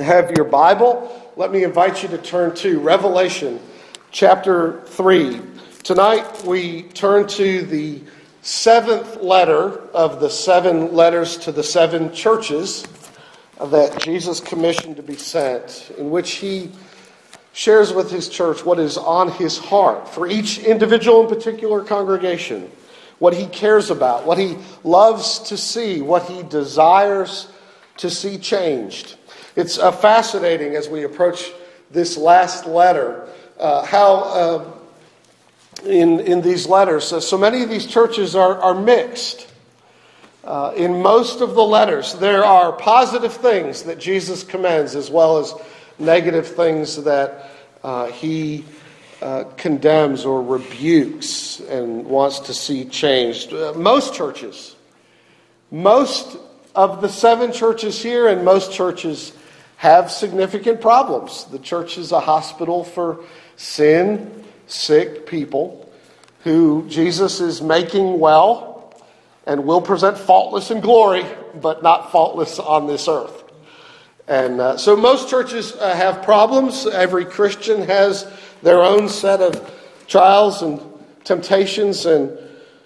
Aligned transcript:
have 0.00 0.32
your 0.32 0.44
Bible, 0.44 1.32
let 1.36 1.50
me 1.50 1.64
invite 1.64 2.02
you 2.02 2.08
to 2.10 2.18
turn 2.18 2.54
to 2.56 2.78
Revelation 2.78 3.60
chapter 4.10 4.82
3. 4.86 5.40
Tonight 5.82 6.44
we 6.44 6.84
turn 6.84 7.26
to 7.28 7.62
the 7.62 8.00
seventh 8.42 9.16
letter 9.16 9.78
of 9.92 10.20
the 10.20 10.30
seven 10.30 10.94
letters 10.94 11.36
to 11.38 11.52
the 11.52 11.62
seven 11.62 12.12
churches 12.12 12.86
that 13.60 14.00
Jesus 14.02 14.40
commissioned 14.40 14.96
to 14.96 15.02
be 15.02 15.16
sent, 15.16 15.90
in 15.98 16.10
which 16.10 16.32
he 16.34 16.70
shares 17.52 17.92
with 17.92 18.10
his 18.10 18.28
church 18.28 18.64
what 18.64 18.78
is 18.78 18.96
on 18.96 19.32
his 19.32 19.58
heart 19.58 20.08
for 20.08 20.28
each 20.28 20.58
individual 20.58 21.20
and 21.20 21.28
particular 21.28 21.82
congregation, 21.82 22.70
what 23.18 23.34
he 23.34 23.46
cares 23.46 23.90
about, 23.90 24.24
what 24.24 24.38
he 24.38 24.56
loves 24.84 25.40
to 25.40 25.56
see, 25.56 26.00
what 26.00 26.22
he 26.24 26.44
desires 26.44 27.48
to 27.96 28.08
see 28.08 28.38
changed. 28.38 29.16
It's 29.58 29.76
uh, 29.76 29.90
fascinating 29.90 30.76
as 30.76 30.88
we 30.88 31.02
approach 31.02 31.50
this 31.90 32.16
last 32.16 32.64
letter 32.64 33.28
uh, 33.58 33.84
how 33.84 34.14
uh, 34.14 34.70
in, 35.84 36.20
in 36.20 36.42
these 36.42 36.68
letters, 36.68 37.12
uh, 37.12 37.18
so 37.18 37.36
many 37.36 37.64
of 37.64 37.68
these 37.68 37.84
churches 37.84 38.36
are, 38.36 38.56
are 38.60 38.80
mixed. 38.80 39.52
Uh, 40.44 40.74
in 40.76 41.02
most 41.02 41.40
of 41.40 41.56
the 41.56 41.62
letters, 41.62 42.14
there 42.20 42.44
are 42.44 42.70
positive 42.70 43.32
things 43.32 43.82
that 43.82 43.98
Jesus 43.98 44.44
commends 44.44 44.94
as 44.94 45.10
well 45.10 45.38
as 45.38 45.52
negative 45.98 46.46
things 46.46 47.02
that 47.02 47.50
uh, 47.82 48.06
he 48.12 48.64
condemns 49.56 50.24
or 50.24 50.40
rebukes 50.40 51.58
and 51.58 52.04
wants 52.06 52.38
to 52.38 52.54
see 52.54 52.84
changed. 52.84 53.52
most 53.74 54.14
churches, 54.14 54.76
most 55.72 56.36
of 56.76 57.00
the 57.00 57.08
seven 57.08 57.50
churches 57.50 58.00
here 58.00 58.28
and 58.28 58.44
most 58.44 58.70
churches 58.70 59.32
have 59.78 60.10
significant 60.10 60.80
problems. 60.80 61.44
The 61.46 61.58
church 61.58 61.98
is 61.98 62.10
a 62.10 62.18
hospital 62.18 62.82
for 62.82 63.24
sin, 63.56 64.44
sick 64.66 65.26
people 65.26 65.88
who 66.42 66.84
Jesus 66.88 67.40
is 67.40 67.62
making 67.62 68.18
well 68.18 68.92
and 69.46 69.64
will 69.64 69.80
present 69.80 70.18
faultless 70.18 70.72
in 70.72 70.80
glory, 70.80 71.24
but 71.54 71.82
not 71.82 72.10
faultless 72.10 72.58
on 72.58 72.88
this 72.88 73.06
earth. 73.06 73.44
And 74.26 74.60
uh, 74.60 74.76
so 74.76 74.96
most 74.96 75.30
churches 75.30 75.72
uh, 75.72 75.94
have 75.94 76.24
problems. 76.24 76.84
Every 76.84 77.24
Christian 77.24 77.82
has 77.82 78.30
their 78.62 78.82
own 78.82 79.08
set 79.08 79.40
of 79.40 79.74
trials 80.08 80.60
and 80.60 80.82
temptations 81.22 82.04
and 82.04 82.36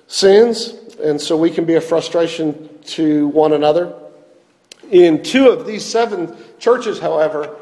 sins. 0.08 0.74
And 1.02 1.18
so 1.18 1.38
we 1.38 1.50
can 1.50 1.64
be 1.64 1.76
a 1.76 1.80
frustration 1.80 2.68
to 2.82 3.28
one 3.28 3.54
another. 3.54 3.98
In 4.92 5.22
two 5.22 5.48
of 5.48 5.66
these 5.66 5.84
seven 5.84 6.36
churches, 6.58 7.00
however, 7.00 7.56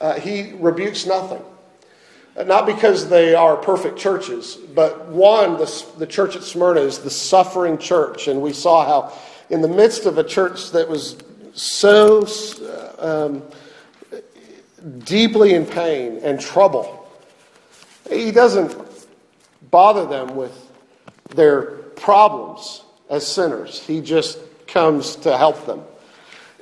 uh, 0.00 0.20
he 0.20 0.52
rebukes 0.52 1.06
nothing. 1.06 1.42
Uh, 2.36 2.44
not 2.44 2.66
because 2.66 3.08
they 3.08 3.34
are 3.34 3.56
perfect 3.56 3.98
churches, 3.98 4.56
but 4.74 5.08
one, 5.08 5.56
the, 5.56 5.86
the 5.98 6.06
church 6.06 6.36
at 6.36 6.42
Smyrna 6.42 6.82
is 6.82 6.98
the 6.98 7.08
suffering 7.10 7.78
church. 7.78 8.28
And 8.28 8.42
we 8.42 8.52
saw 8.52 8.84
how, 8.84 9.18
in 9.48 9.62
the 9.62 9.68
midst 9.68 10.04
of 10.04 10.18
a 10.18 10.24
church 10.24 10.72
that 10.72 10.86
was 10.86 11.16
so 11.54 12.26
uh, 12.60 13.30
um, 13.30 13.42
deeply 15.04 15.54
in 15.54 15.64
pain 15.64 16.18
and 16.22 16.38
trouble, 16.38 17.08
he 18.10 18.30
doesn't 18.30 18.76
bother 19.70 20.04
them 20.04 20.36
with 20.36 20.70
their 21.34 21.62
problems 21.96 22.82
as 23.08 23.26
sinners. 23.26 23.80
He 23.80 24.02
just 24.02 24.38
comes 24.66 25.16
to 25.16 25.38
help 25.38 25.64
them. 25.64 25.80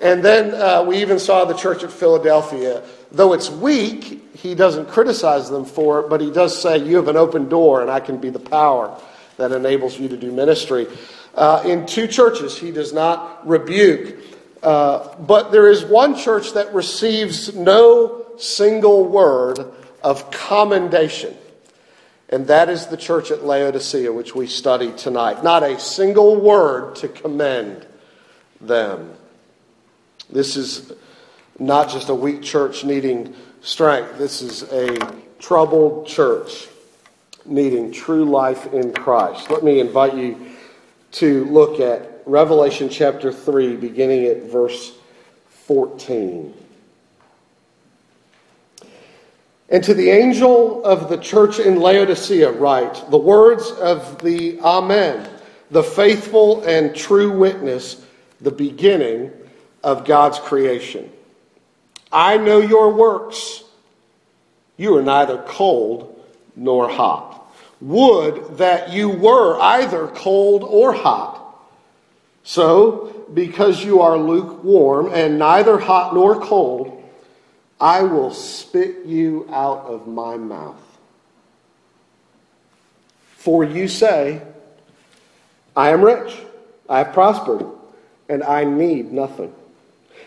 And 0.01 0.25
then 0.25 0.55
uh, 0.55 0.85
we 0.85 0.99
even 0.99 1.19
saw 1.19 1.45
the 1.45 1.55
church 1.55 1.85
at 1.85 1.93
Philadelphia. 1.93 2.83
Though 3.13 3.35
it's 3.35 3.51
weak, 3.51 4.35
he 4.35 4.55
doesn't 4.55 4.89
criticize 4.89 5.51
them 5.51 5.65
for 5.65 6.01
it, 6.01 6.09
but 6.09 6.21
he 6.21 6.31
does 6.31 6.61
say, 6.61 6.79
You 6.79 6.97
have 6.97 7.09
an 7.09 7.17
open 7.17 7.49
door, 7.49 7.83
and 7.83 7.91
I 7.91 8.01
can 8.01 8.19
be 8.19 8.31
the 8.31 8.41
power 8.41 8.99
that 9.37 9.53
enables 9.53 9.99
you 9.99 10.09
to 10.09 10.17
do 10.17 10.33
ministry. 10.33 10.87
Uh, 11.35 11.63
in 11.65 11.87
two 11.87 12.07
churches, 12.07 12.59
he 12.59 12.71
does 12.71 12.93
not 12.93 13.47
rebuke. 13.47 14.17
Uh, 14.63 15.15
but 15.17 15.51
there 15.51 15.69
is 15.69 15.85
one 15.85 16.17
church 16.17 16.53
that 16.53 16.73
receives 16.73 17.55
no 17.55 18.27
single 18.39 19.05
word 19.05 19.59
of 20.03 20.31
commendation. 20.31 21.37
And 22.29 22.47
that 22.47 22.69
is 22.69 22.87
the 22.87 22.97
church 22.97 23.31
at 23.31 23.45
Laodicea, 23.45 24.13
which 24.13 24.35
we 24.35 24.47
study 24.47 24.93
tonight. 24.93 25.45
Not 25.45 25.63
a 25.63 25.79
single 25.79 26.41
word 26.41 26.97
to 26.97 27.09
commend 27.09 27.87
them. 28.61 29.15
This 30.33 30.57
is 30.57 30.93
not 31.59 31.91
just 31.91 32.09
a 32.09 32.15
weak 32.15 32.43
church 32.43 32.85
needing 32.85 33.35
strength. 33.61 34.17
This 34.17 34.41
is 34.41 34.63
a 34.73 34.99
troubled 35.39 36.07
church 36.07 36.69
needing 37.45 37.93
true 37.93 38.25
life 38.25 38.73
in 38.73 38.95
Christ. 38.95 39.51
Let 39.51 39.63
me 39.63 39.79
invite 39.79 40.17
you 40.17 40.39
to 41.13 41.45
look 41.45 41.81
at 41.81 42.23
Revelation 42.25 42.89
chapter 42.89 43.31
3, 43.31 43.77
beginning 43.77 44.25
at 44.27 44.45
verse 44.45 44.93
14. 45.67 46.55
And 49.69 49.85
to 49.85 49.93
the 49.93 50.11
angel 50.11 50.85
of 50.85 51.11
the 51.11 51.19
church 51.19 51.59
in 51.59 51.81
Laodicea, 51.81 52.53
write 52.53 53.11
the 53.11 53.19
words 53.19 53.71
of 53.73 54.23
the 54.23 54.61
Amen, 54.61 55.29
the 55.71 55.83
faithful 55.83 56.63
and 56.65 56.95
true 56.95 57.31
witness, 57.31 58.05
the 58.41 58.51
beginning 58.51 59.31
of 59.83 60.05
God's 60.05 60.39
creation. 60.39 61.11
I 62.13 62.37
know 62.37 62.61
your 62.61 62.93
works. 62.93 63.65
You 64.77 64.97
are 64.97 65.03
neither 65.03 65.39
cold 65.39 66.21
nor 66.55 66.89
hot. 66.89 67.39
Would 67.81 68.59
that 68.59 68.93
you 68.93 69.09
were 69.09 69.59
either 69.61 70.09
cold 70.09 70.63
or 70.63 70.93
hot. 70.93 71.41
So, 72.45 73.27
because 73.33 73.85
you 73.85 74.03
are 74.03 74.19
lukewarm 74.19 75.11
and 75.13 75.39
neither 75.39 75.79
hot 75.79 76.15
nor 76.15 76.41
cold, 76.41 77.03
I 77.81 78.03
will 78.03 78.33
spit 78.33 79.07
you 79.07 79.49
out 79.51 79.85
of 79.87 80.07
my 80.07 80.37
mouth. 80.37 80.77
For 83.37 83.65
you 83.65 83.89
say, 83.89 84.43
I 85.75 85.91
am 85.91 86.03
rich, 86.03 86.37
I 86.89 86.99
have 86.99 87.13
prospered, 87.13 87.67
and 88.29 88.45
I 88.45 88.65
need 88.65 89.13
nothing 89.13 89.53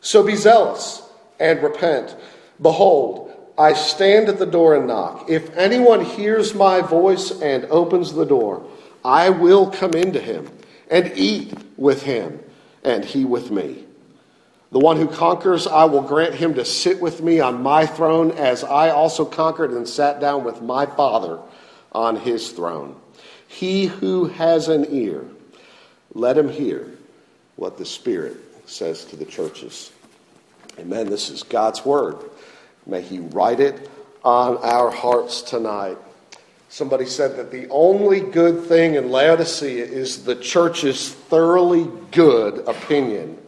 So 0.00 0.22
be 0.22 0.36
zealous 0.36 1.02
and 1.38 1.62
repent. 1.62 2.16
Behold, 2.60 3.32
I 3.58 3.74
stand 3.74 4.28
at 4.28 4.38
the 4.38 4.46
door 4.46 4.74
and 4.74 4.86
knock. 4.86 5.28
If 5.28 5.54
anyone 5.56 6.04
hears 6.04 6.54
my 6.54 6.80
voice 6.80 7.30
and 7.42 7.66
opens 7.66 8.12
the 8.12 8.24
door, 8.24 8.66
I 9.04 9.30
will 9.30 9.70
come 9.70 9.92
into 9.92 10.20
him 10.20 10.50
and 10.90 11.12
eat 11.14 11.52
with 11.76 12.02
him, 12.02 12.40
and 12.82 13.04
he 13.04 13.24
with 13.24 13.50
me. 13.50 13.84
The 14.72 14.78
one 14.78 14.96
who 14.96 15.08
conquers, 15.08 15.66
I 15.66 15.84
will 15.84 16.02
grant 16.02 16.34
him 16.34 16.54
to 16.54 16.64
sit 16.64 17.00
with 17.00 17.22
me 17.22 17.40
on 17.40 17.62
my 17.62 17.86
throne, 17.86 18.30
as 18.32 18.64
I 18.64 18.90
also 18.90 19.24
conquered 19.24 19.72
and 19.72 19.86
sat 19.86 20.20
down 20.20 20.44
with 20.44 20.62
my 20.62 20.86
Father 20.86 21.38
on 21.92 22.16
his 22.16 22.50
throne. 22.52 22.96
He 23.46 23.86
who 23.86 24.26
has 24.26 24.68
an 24.68 24.86
ear, 24.90 25.24
let 26.14 26.38
him 26.38 26.48
hear 26.48 26.90
what 27.56 27.78
the 27.78 27.84
Spirit 27.84 28.36
says 28.70 29.04
to 29.06 29.16
the 29.16 29.24
churches. 29.24 29.90
Amen. 30.78 31.10
This 31.10 31.28
is 31.28 31.42
God's 31.42 31.84
word. 31.84 32.16
May 32.86 33.02
He 33.02 33.18
write 33.18 33.60
it 33.60 33.90
on 34.24 34.58
our 34.58 34.90
hearts 34.90 35.42
tonight. 35.42 35.98
Somebody 36.68 37.06
said 37.06 37.36
that 37.36 37.50
the 37.50 37.68
only 37.68 38.20
good 38.20 38.64
thing 38.66 38.94
in 38.94 39.10
Laodicea 39.10 39.84
is 39.84 40.24
the 40.24 40.36
church's 40.36 41.12
thoroughly 41.12 41.90
good 42.12 42.58
opinion 42.68 43.38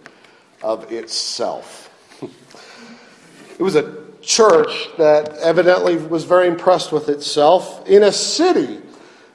of 0.61 0.91
itself. 0.91 1.89
it 3.59 3.63
was 3.63 3.77
a 3.77 4.03
church 4.23 4.89
that 4.99 5.37
evidently 5.39 5.97
was 5.97 6.25
very 6.25 6.49
impressed 6.49 6.91
with 6.91 7.09
itself 7.09 7.89
in 7.89 8.03
a 8.03 8.13
city 8.13 8.82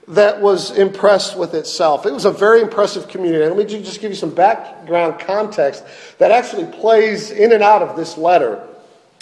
that 0.07 0.41
was 0.41 0.71
impressed 0.77 1.37
with 1.37 1.53
itself. 1.53 2.05
It 2.05 2.13
was 2.13 2.25
a 2.25 2.31
very 2.31 2.61
impressive 2.61 3.07
community. 3.07 3.43
And 3.43 3.55
let 3.55 3.67
me 3.69 3.81
just 3.83 3.99
give 3.99 4.11
you 4.11 4.15
some 4.15 4.33
background 4.33 5.19
context 5.19 5.83
that 6.17 6.31
actually 6.31 6.65
plays 6.79 7.31
in 7.31 7.51
and 7.51 7.63
out 7.63 7.81
of 7.81 7.95
this 7.95 8.17
letter 8.17 8.65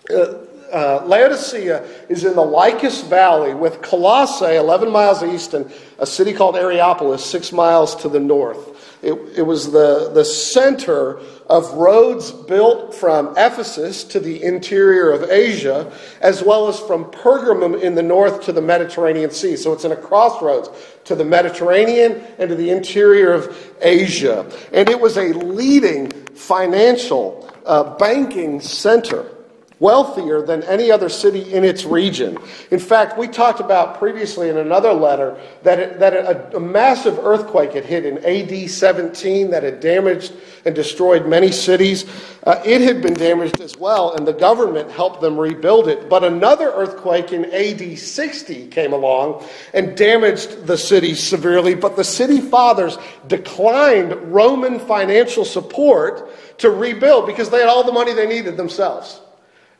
Uh, 0.09 0.35
uh, 0.71 1.03
Laodicea 1.05 1.83
is 2.09 2.25
in 2.25 2.35
the 2.35 2.43
Lycus 2.43 3.01
Valley, 3.03 3.53
with 3.53 3.81
Colossae 3.81 4.55
11 4.55 4.91
miles 4.91 5.23
east 5.23 5.53
and 5.53 5.71
a 5.99 6.05
city 6.05 6.33
called 6.33 6.55
Hierapolis 6.55 7.23
6 7.25 7.51
miles 7.53 7.95
to 7.97 8.09
the 8.09 8.19
north. 8.19 8.74
It, 9.05 9.37
it 9.37 9.41
was 9.43 9.71
the, 9.71 10.09
the 10.13 10.25
center 10.25 11.19
of 11.47 11.71
roads 11.73 12.31
built 12.31 12.95
from 12.95 13.37
Ephesus 13.37 14.03
to 14.05 14.19
the 14.19 14.41
interior 14.43 15.11
of 15.11 15.29
Asia, 15.29 15.91
as 16.21 16.41
well 16.41 16.67
as 16.67 16.79
from 16.79 17.05
Pergamum 17.05 17.79
in 17.79 17.93
the 17.93 18.01
north 18.01 18.41
to 18.45 18.51
the 18.51 18.61
Mediterranean 18.61 19.29
Sea. 19.29 19.55
So 19.57 19.73
it's 19.73 19.85
in 19.85 19.91
a 19.91 19.95
crossroads 19.95 20.69
to 21.03 21.13
the 21.13 21.23
Mediterranean 21.23 22.23
and 22.39 22.49
to 22.49 22.55
the 22.55 22.71
interior 22.71 23.31
of 23.31 23.55
Asia. 23.79 24.49
And 24.73 24.89
it 24.89 24.99
was 24.99 25.17
a 25.17 25.33
leading 25.33 26.09
financial 26.33 27.47
uh, 27.65 27.95
banking 27.97 28.59
center 28.59 29.34
wealthier 29.79 30.41
than 30.41 30.63
any 30.63 30.89
other 30.89 31.09
city 31.09 31.53
in 31.53 31.63
its 31.63 31.83
region. 31.83 32.37
In 32.71 32.79
fact, 32.79 33.17
we 33.17 33.27
talked 33.27 33.59
about 33.59 33.99
previously 33.99 34.49
in 34.49 34.57
another 34.57 34.93
letter 34.93 35.37
that, 35.63 35.79
it, 35.79 35.99
that 35.99 36.13
a, 36.13 36.57
a, 36.57 36.59
massive 36.59 37.19
earthquake 37.19 37.73
had 37.73 37.83
hit 37.83 38.05
in 38.05 38.17
AD 38.25 38.69
17 38.69 39.51
that 39.51 39.63
had 39.63 39.81
damaged 39.81 40.33
and 40.65 40.73
destroyed 40.73 41.27
many 41.27 41.51
cities. 41.51 42.05
Uh, 42.43 42.61
it 42.65 42.79
had 42.81 43.01
been 43.01 43.13
damaged 43.13 43.59
as 43.59 43.77
well, 43.77 44.13
and 44.15 44.25
the 44.25 44.33
government 44.33 44.89
helped 44.91 45.19
them 45.19 45.37
rebuild 45.37 45.87
it. 45.87 46.09
But 46.09 46.23
another 46.23 46.71
earthquake 46.71 47.33
in 47.33 47.45
AD 47.45 47.97
60 47.97 48.67
came 48.67 48.93
along 48.93 49.45
and 49.73 49.97
damaged 49.97 50.67
the 50.67 50.77
city 50.77 51.15
severely. 51.15 51.75
But 51.75 51.97
the 51.97 52.03
city 52.03 52.39
fathers 52.39 52.97
declined 53.27 54.13
Roman 54.33 54.79
financial 54.79 55.43
support 55.43 56.31
to 56.59 56.69
rebuild 56.69 57.25
because 57.27 57.49
they 57.49 57.59
had 57.59 57.67
all 57.67 57.83
the 57.83 57.91
money 57.91 58.13
they 58.13 58.27
needed 58.27 58.55
themselves. 58.55 59.19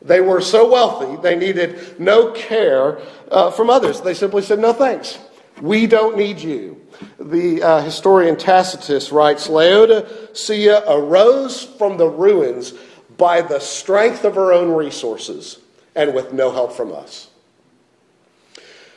They 0.02 0.20
were 0.20 0.40
so 0.40 0.70
wealthy, 0.70 1.20
they 1.22 1.36
needed 1.36 1.98
no 1.98 2.32
care 2.32 3.00
uh, 3.30 3.50
from 3.50 3.70
others. 3.70 4.00
They 4.00 4.14
simply 4.14 4.42
said, 4.42 4.58
No 4.58 4.72
thanks. 4.72 5.18
We 5.60 5.86
don't 5.86 6.16
need 6.16 6.38
you. 6.38 6.82
The 7.18 7.62
uh, 7.62 7.80
historian 7.80 8.36
Tacitus 8.36 9.10
writes 9.10 9.48
Laodicea 9.48 10.84
arose 10.86 11.64
from 11.64 11.96
the 11.96 12.08
ruins 12.08 12.74
by 13.16 13.40
the 13.40 13.58
strength 13.58 14.24
of 14.24 14.34
her 14.34 14.52
own 14.52 14.70
resources 14.70 15.58
and 15.94 16.14
with 16.14 16.32
no 16.32 16.50
help 16.50 16.72
from 16.72 16.92
us. 16.92 17.30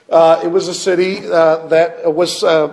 Uh, 0.09 0.41
it 0.43 0.47
was 0.47 0.67
a 0.67 0.73
city 0.73 1.25
uh, 1.25 1.67
that 1.67 2.13
was 2.13 2.43
uh, 2.43 2.67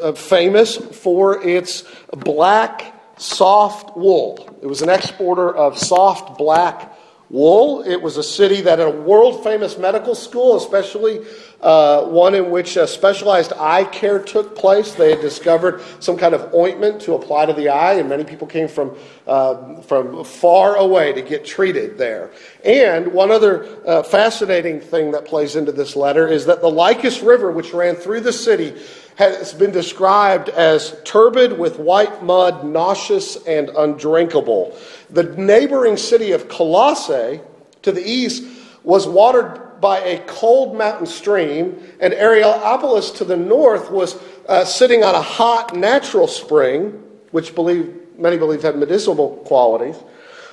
uh, 0.00 0.12
famous 0.12 0.76
for 0.76 1.42
its 1.42 1.84
black, 2.12 2.94
soft 3.18 3.96
wool. 3.96 4.58
It 4.62 4.66
was 4.66 4.82
an 4.82 4.90
exporter 4.90 5.54
of 5.54 5.78
soft, 5.78 6.38
black 6.38 6.93
wool. 7.34 7.82
It 7.82 8.00
was 8.00 8.16
a 8.16 8.22
city 8.22 8.60
that 8.60 8.78
had 8.78 8.86
a 8.86 8.90
world 8.90 9.42
famous 9.42 9.76
medical 9.76 10.14
school, 10.14 10.56
especially 10.56 11.20
uh, 11.60 12.04
one 12.04 12.34
in 12.34 12.50
which 12.50 12.78
specialized 12.86 13.52
eye 13.54 13.84
care 13.84 14.20
took 14.20 14.54
place. 14.54 14.92
They 14.92 15.10
had 15.10 15.20
discovered 15.20 15.82
some 15.98 16.16
kind 16.16 16.34
of 16.34 16.54
ointment 16.54 17.00
to 17.02 17.14
apply 17.14 17.46
to 17.46 17.52
the 17.52 17.70
eye, 17.70 17.94
and 17.94 18.08
many 18.08 18.22
people 18.22 18.46
came 18.46 18.68
from, 18.68 18.96
uh, 19.26 19.80
from 19.80 20.22
far 20.22 20.76
away 20.76 21.12
to 21.12 21.22
get 21.22 21.44
treated 21.44 21.98
there. 21.98 22.30
And 22.64 23.12
one 23.12 23.32
other 23.32 23.66
uh, 23.84 24.04
fascinating 24.04 24.80
thing 24.80 25.10
that 25.10 25.24
plays 25.24 25.56
into 25.56 25.72
this 25.72 25.96
letter 25.96 26.28
is 26.28 26.46
that 26.46 26.60
the 26.60 26.70
Lycus 26.70 27.20
River, 27.20 27.50
which 27.50 27.72
ran 27.72 27.96
through 27.96 28.20
the 28.20 28.32
city, 28.32 28.80
has 29.16 29.52
been 29.54 29.70
described 29.70 30.48
as 30.48 30.96
turbid 31.04 31.56
with 31.56 31.78
white 31.78 32.22
mud, 32.22 32.64
nauseous, 32.64 33.36
and 33.46 33.70
undrinkable. 33.70 34.76
The 35.14 35.22
neighboring 35.22 35.96
city 35.96 36.32
of 36.32 36.48
Colossae 36.48 37.40
to 37.82 37.92
the 37.92 38.02
east 38.02 38.42
was 38.82 39.06
watered 39.06 39.80
by 39.80 40.00
a 40.00 40.18
cold 40.26 40.76
mountain 40.76 41.06
stream, 41.06 41.80
and 42.00 42.12
Hierapolis 42.12 43.12
to 43.12 43.24
the 43.24 43.36
north 43.36 43.92
was 43.92 44.20
uh, 44.48 44.64
sitting 44.64 45.04
on 45.04 45.14
a 45.14 45.22
hot 45.22 45.76
natural 45.76 46.26
spring, 46.26 47.00
which 47.30 47.54
believe, 47.54 47.94
many 48.18 48.36
believe 48.36 48.62
had 48.62 48.76
medicinal 48.76 49.36
qualities. 49.44 49.96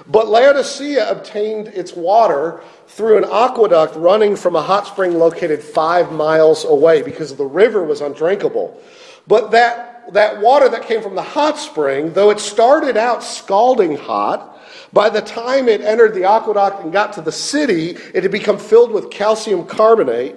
But 0.08 0.28
Laodicea 0.28 1.10
obtained 1.10 1.70
its 1.70 1.94
water 1.94 2.62
through 2.88 3.18
an 3.18 3.26
aqueduct 3.32 3.96
running 3.96 4.36
from 4.36 4.56
a 4.56 4.62
hot 4.62 4.86
spring 4.86 5.18
located 5.18 5.64
five 5.64 6.12
miles 6.12 6.66
away 6.66 7.02
because 7.02 7.36
the 7.36 7.46
river 7.46 7.84
was 7.84 8.02
undrinkable. 8.02 8.80
But 9.26 9.50
that, 9.52 10.14
that 10.14 10.40
water 10.40 10.70
that 10.70 10.84
came 10.84 11.02
from 11.02 11.16
the 11.16 11.24
hot 11.24 11.58
spring, 11.58 12.14
though 12.14 12.30
it 12.30 12.40
started 12.40 12.96
out 12.96 13.24
scalding 13.24 13.98
hot, 13.98 14.51
by 14.94 15.10
the 15.10 15.22
time 15.22 15.70
it 15.70 15.82
entered 15.82 16.14
the 16.14 16.26
aqueduct 16.26 16.84
and 16.84 16.92
got 16.92 17.14
to 17.14 17.22
the 17.22 17.32
city, 17.32 17.92
it 18.14 18.24
had 18.24 18.32
become 18.32 18.58
filled 18.58 18.92
with 18.92 19.10
calcium 19.10 19.66
carbonate, 19.66 20.36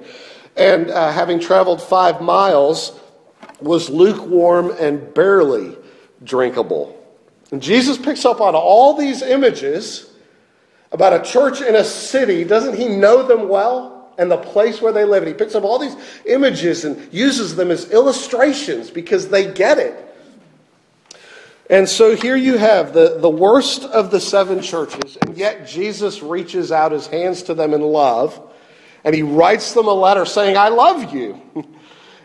and 0.56 0.90
uh, 0.90 1.10
having 1.10 1.40
traveled 1.40 1.82
five 1.82 2.20
miles, 2.20 3.00
was 3.60 3.88
lukewarm 3.90 4.70
and 4.78 5.12
barely 5.14 5.76
drinkable. 6.22 7.00
And 7.50 7.62
Jesus 7.62 7.96
picks 7.96 8.24
up 8.24 8.40
on 8.40 8.54
all 8.54 8.96
these 8.96 9.22
images 9.22 10.12
about 10.92 11.12
a 11.12 11.30
church 11.30 11.60
in 11.60 11.74
a 11.76 11.84
city. 11.84 12.44
Doesn't 12.44 12.76
he 12.76 12.88
know 12.88 13.26
them 13.26 13.48
well? 13.48 14.12
And 14.16 14.30
the 14.30 14.36
place 14.36 14.80
where 14.80 14.92
they 14.92 15.04
live. 15.04 15.24
And 15.24 15.28
he 15.28 15.34
picks 15.34 15.54
up 15.54 15.64
all 15.64 15.78
these 15.78 15.96
images 16.24 16.84
and 16.84 17.12
uses 17.12 17.56
them 17.56 17.70
as 17.70 17.90
illustrations 17.90 18.90
because 18.90 19.28
they 19.28 19.52
get 19.52 19.78
it. 19.78 20.13
And 21.70 21.88
so 21.88 22.14
here 22.14 22.36
you 22.36 22.58
have 22.58 22.92
the, 22.92 23.18
the 23.18 23.30
worst 23.30 23.84
of 23.84 24.10
the 24.10 24.20
seven 24.20 24.60
churches, 24.60 25.16
and 25.22 25.36
yet 25.36 25.66
Jesus 25.66 26.22
reaches 26.22 26.70
out 26.70 26.92
his 26.92 27.06
hands 27.06 27.44
to 27.44 27.54
them 27.54 27.72
in 27.72 27.80
love, 27.80 28.40
and 29.02 29.14
he 29.14 29.22
writes 29.22 29.72
them 29.72 29.86
a 29.86 29.92
letter 29.92 30.26
saying, 30.26 30.58
I 30.58 30.68
love 30.68 31.14
you. 31.14 31.40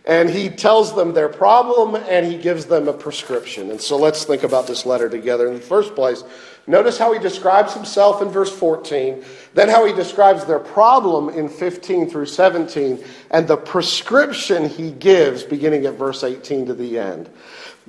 and 0.06 0.30
he 0.30 0.50
tells 0.50 0.94
them 0.94 1.14
their 1.14 1.30
problem, 1.30 1.96
and 1.96 2.26
he 2.26 2.38
gives 2.38 2.66
them 2.66 2.90
a 2.90 2.94
prescription. 2.94 3.72
And 3.72 3.80
so 3.80 3.96
let's 3.96 4.26
think 4.26 4.44
about 4.44 4.68
this 4.68 4.86
letter 4.86 5.08
together. 5.08 5.48
In 5.48 5.54
the 5.54 5.62
first 5.62 5.96
place, 5.96 6.24
notice 6.68 6.98
how 6.98 7.14
he 7.14 7.20
describes 7.20 7.74
himself 7.74 8.22
in 8.22 8.30
verse 8.30 8.52
14, 8.52 9.24
then 9.54 9.70
how 9.70 9.86
he 9.86 9.94
describes 9.94 10.44
their 10.44 10.60
problem 10.60 11.30
in 11.30 11.48
15 11.48 12.10
through 12.10 12.26
17, 12.26 13.02
and 13.32 13.48
the 13.48 13.56
prescription 13.56 14.68
he 14.68 14.92
gives 14.92 15.44
beginning 15.44 15.86
at 15.86 15.94
verse 15.94 16.26
18 16.26 16.66
to 16.66 16.74
the 16.74 16.98
end. 17.00 17.30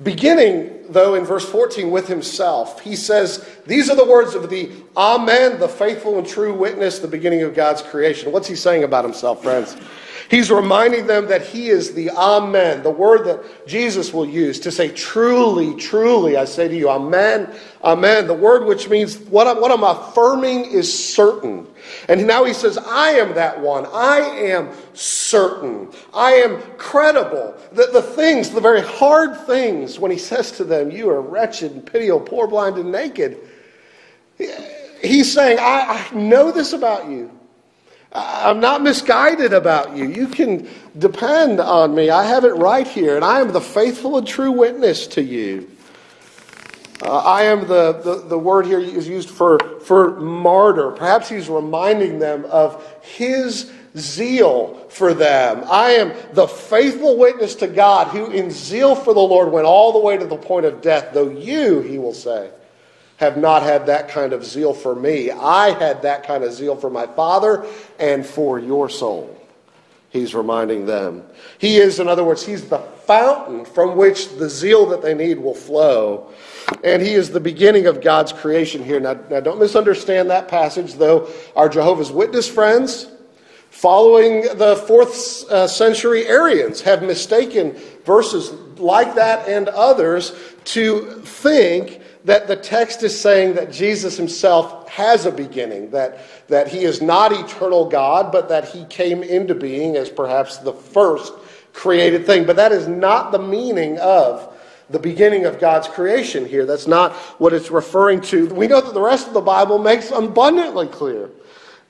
Beginning, 0.03 0.83
though, 0.89 1.15
in 1.15 1.25
verse 1.25 1.47
14 1.47 1.91
with 1.91 2.07
himself, 2.07 2.79
he 2.81 2.95
says, 2.95 3.47
These 3.67 3.89
are 3.89 3.95
the 3.95 4.05
words 4.05 4.33
of 4.33 4.49
the 4.49 4.71
Amen, 4.97 5.59
the 5.59 5.67
faithful 5.67 6.17
and 6.17 6.25
true 6.25 6.53
witness, 6.53 6.99
the 6.99 7.07
beginning 7.07 7.43
of 7.43 7.53
God's 7.53 7.81
creation. 7.81 8.31
What's 8.31 8.47
he 8.47 8.55
saying 8.55 8.83
about 8.83 9.03
himself, 9.03 9.43
friends? 9.43 9.77
He's 10.29 10.51
reminding 10.51 11.07
them 11.07 11.27
that 11.27 11.41
he 11.41 11.69
is 11.69 11.93
the 11.93 12.09
Amen, 12.11 12.83
the 12.83 12.91
word 12.91 13.25
that 13.25 13.67
Jesus 13.67 14.13
will 14.13 14.25
use 14.25 14.59
to 14.61 14.71
say, 14.71 14.89
Truly, 14.89 15.75
truly, 15.75 16.37
I 16.37 16.45
say 16.45 16.67
to 16.67 16.75
you, 16.75 16.89
Amen, 16.89 17.53
Amen. 17.83 18.27
The 18.27 18.33
word 18.33 18.65
which 18.65 18.89
means 18.89 19.17
what 19.17 19.47
I'm, 19.47 19.59
what 19.59 19.71
I'm 19.71 19.83
affirming 19.83 20.65
is 20.65 21.13
certain. 21.13 21.67
And 22.07 22.27
now 22.27 22.43
he 22.43 22.53
says, 22.53 22.77
I 22.77 23.11
am 23.11 23.33
that 23.33 23.59
one. 23.59 23.87
I 23.87 24.19
am 24.19 24.69
certain. 24.93 25.89
I 26.13 26.33
am 26.33 26.61
credible. 26.77 27.55
That 27.73 27.91
the 27.91 28.03
things, 28.03 28.51
the 28.51 28.61
very 28.61 28.81
hard 28.81 29.35
things, 29.47 29.97
when 29.97 30.11
he 30.11 30.17
says 30.17 30.51
to 30.53 30.63
them, 30.63 30.91
You 30.91 31.09
are 31.09 31.21
wretched 31.21 31.71
and 31.71 31.85
pitiable, 31.85 32.21
poor, 32.21 32.47
blind, 32.47 32.77
and 32.77 32.91
naked, 32.91 33.37
he's 35.01 35.33
saying, 35.33 35.57
I, 35.59 36.07
I 36.11 36.15
know 36.15 36.51
this 36.51 36.73
about 36.73 37.09
you. 37.09 37.31
I'm 38.13 38.59
not 38.59 38.81
misguided 38.81 39.53
about 39.53 39.95
you. 39.95 40.05
You 40.05 40.27
can 40.27 40.67
depend 40.97 41.59
on 41.59 41.95
me. 41.95 42.09
I 42.09 42.25
have 42.25 42.43
it 42.43 42.55
right 42.55 42.87
here, 42.87 43.15
and 43.15 43.23
I 43.23 43.39
am 43.39 43.53
the 43.53 43.61
faithful 43.61 44.17
and 44.17 44.27
true 44.27 44.51
witness 44.51 45.07
to 45.07 45.23
you. 45.23 45.69
Uh, 47.01 47.17
I 47.17 47.43
am 47.43 47.67
the, 47.67 47.93
the, 47.93 48.27
the 48.27 48.37
word 48.37 48.65
here 48.65 48.79
is 48.79 49.07
used 49.07 49.29
for, 49.29 49.57
for 49.79 50.19
martyr. 50.19 50.91
Perhaps 50.91 51.29
he's 51.29 51.49
reminding 51.49 52.19
them 52.19 52.45
of 52.45 52.85
his 53.01 53.71
zeal 53.97 54.87
for 54.89 55.13
them. 55.13 55.63
I 55.69 55.91
am 55.91 56.13
the 56.33 56.47
faithful 56.47 57.17
witness 57.17 57.55
to 57.55 57.67
God 57.67 58.07
who, 58.07 58.29
in 58.29 58.51
zeal 58.51 58.95
for 58.95 59.13
the 59.13 59.19
Lord, 59.19 59.51
went 59.51 59.65
all 59.65 59.93
the 59.93 59.99
way 59.99 60.17
to 60.17 60.25
the 60.25 60.37
point 60.37 60.65
of 60.65 60.81
death, 60.81 61.09
though 61.13 61.29
you, 61.29 61.81
he 61.81 61.97
will 61.97 62.13
say, 62.13 62.51
have 63.21 63.37
not 63.37 63.61
had 63.61 63.85
that 63.85 64.09
kind 64.09 64.33
of 64.33 64.43
zeal 64.43 64.73
for 64.73 64.95
me. 64.95 65.29
I 65.29 65.69
had 65.79 66.01
that 66.01 66.23
kind 66.23 66.43
of 66.43 66.51
zeal 66.51 66.75
for 66.75 66.89
my 66.89 67.05
Father 67.05 67.63
and 67.99 68.25
for 68.25 68.57
your 68.57 68.89
soul. 68.89 69.37
He's 70.09 70.33
reminding 70.33 70.87
them. 70.87 71.23
He 71.59 71.77
is, 71.77 71.99
in 71.99 72.07
other 72.07 72.23
words, 72.23 72.43
he's 72.43 72.67
the 72.67 72.79
fountain 72.79 73.63
from 73.63 73.95
which 73.95 74.35
the 74.37 74.49
zeal 74.49 74.87
that 74.87 75.03
they 75.03 75.13
need 75.13 75.37
will 75.37 75.53
flow. 75.53 76.33
And 76.83 77.01
he 77.01 77.13
is 77.13 77.29
the 77.29 77.39
beginning 77.39 77.85
of 77.85 78.01
God's 78.01 78.33
creation 78.33 78.83
here. 78.83 78.99
Now, 78.99 79.13
now 79.29 79.39
don't 79.39 79.59
misunderstand 79.59 80.31
that 80.31 80.47
passage, 80.47 80.95
though 80.95 81.29
our 81.55 81.69
Jehovah's 81.69 82.11
Witness 82.11 82.49
friends, 82.49 83.07
following 83.69 84.41
the 84.57 84.83
fourth 84.87 85.49
uh, 85.51 85.67
century 85.67 86.25
Arians, 86.25 86.81
have 86.81 87.03
mistaken 87.03 87.79
verses 88.03 88.51
like 88.79 89.13
that 89.13 89.47
and 89.47 89.69
others 89.69 90.33
to 90.63 91.21
think 91.21 92.00
that 92.25 92.47
the 92.47 92.55
text 92.55 93.03
is 93.03 93.19
saying 93.19 93.55
that 93.55 93.71
Jesus 93.71 94.17
himself 94.17 94.87
has 94.89 95.25
a 95.25 95.31
beginning, 95.31 95.91
that, 95.91 96.19
that 96.47 96.67
he 96.67 96.83
is 96.83 97.01
not 97.01 97.31
eternal 97.31 97.89
God, 97.89 98.31
but 98.31 98.49
that 98.49 98.67
he 98.67 98.85
came 98.85 99.23
into 99.23 99.55
being 99.55 99.95
as 99.95 100.09
perhaps 100.09 100.57
the 100.57 100.73
first 100.73 101.33
created 101.73 102.25
thing. 102.25 102.45
But 102.45 102.57
that 102.57 102.71
is 102.71 102.87
not 102.87 103.31
the 103.31 103.39
meaning 103.39 103.97
of 103.99 104.55
the 104.89 104.99
beginning 104.99 105.45
of 105.45 105.59
God's 105.59 105.87
creation 105.87 106.45
here. 106.45 106.65
That's 106.65 106.87
not 106.87 107.13
what 107.39 107.53
it's 107.53 107.71
referring 107.71 108.21
to. 108.21 108.47
We 108.47 108.67
know 108.67 108.81
that 108.81 108.93
the 108.93 109.01
rest 109.01 109.27
of 109.27 109.33
the 109.33 109.41
Bible 109.41 109.79
makes 109.79 110.11
abundantly 110.11 110.87
clear 110.87 111.29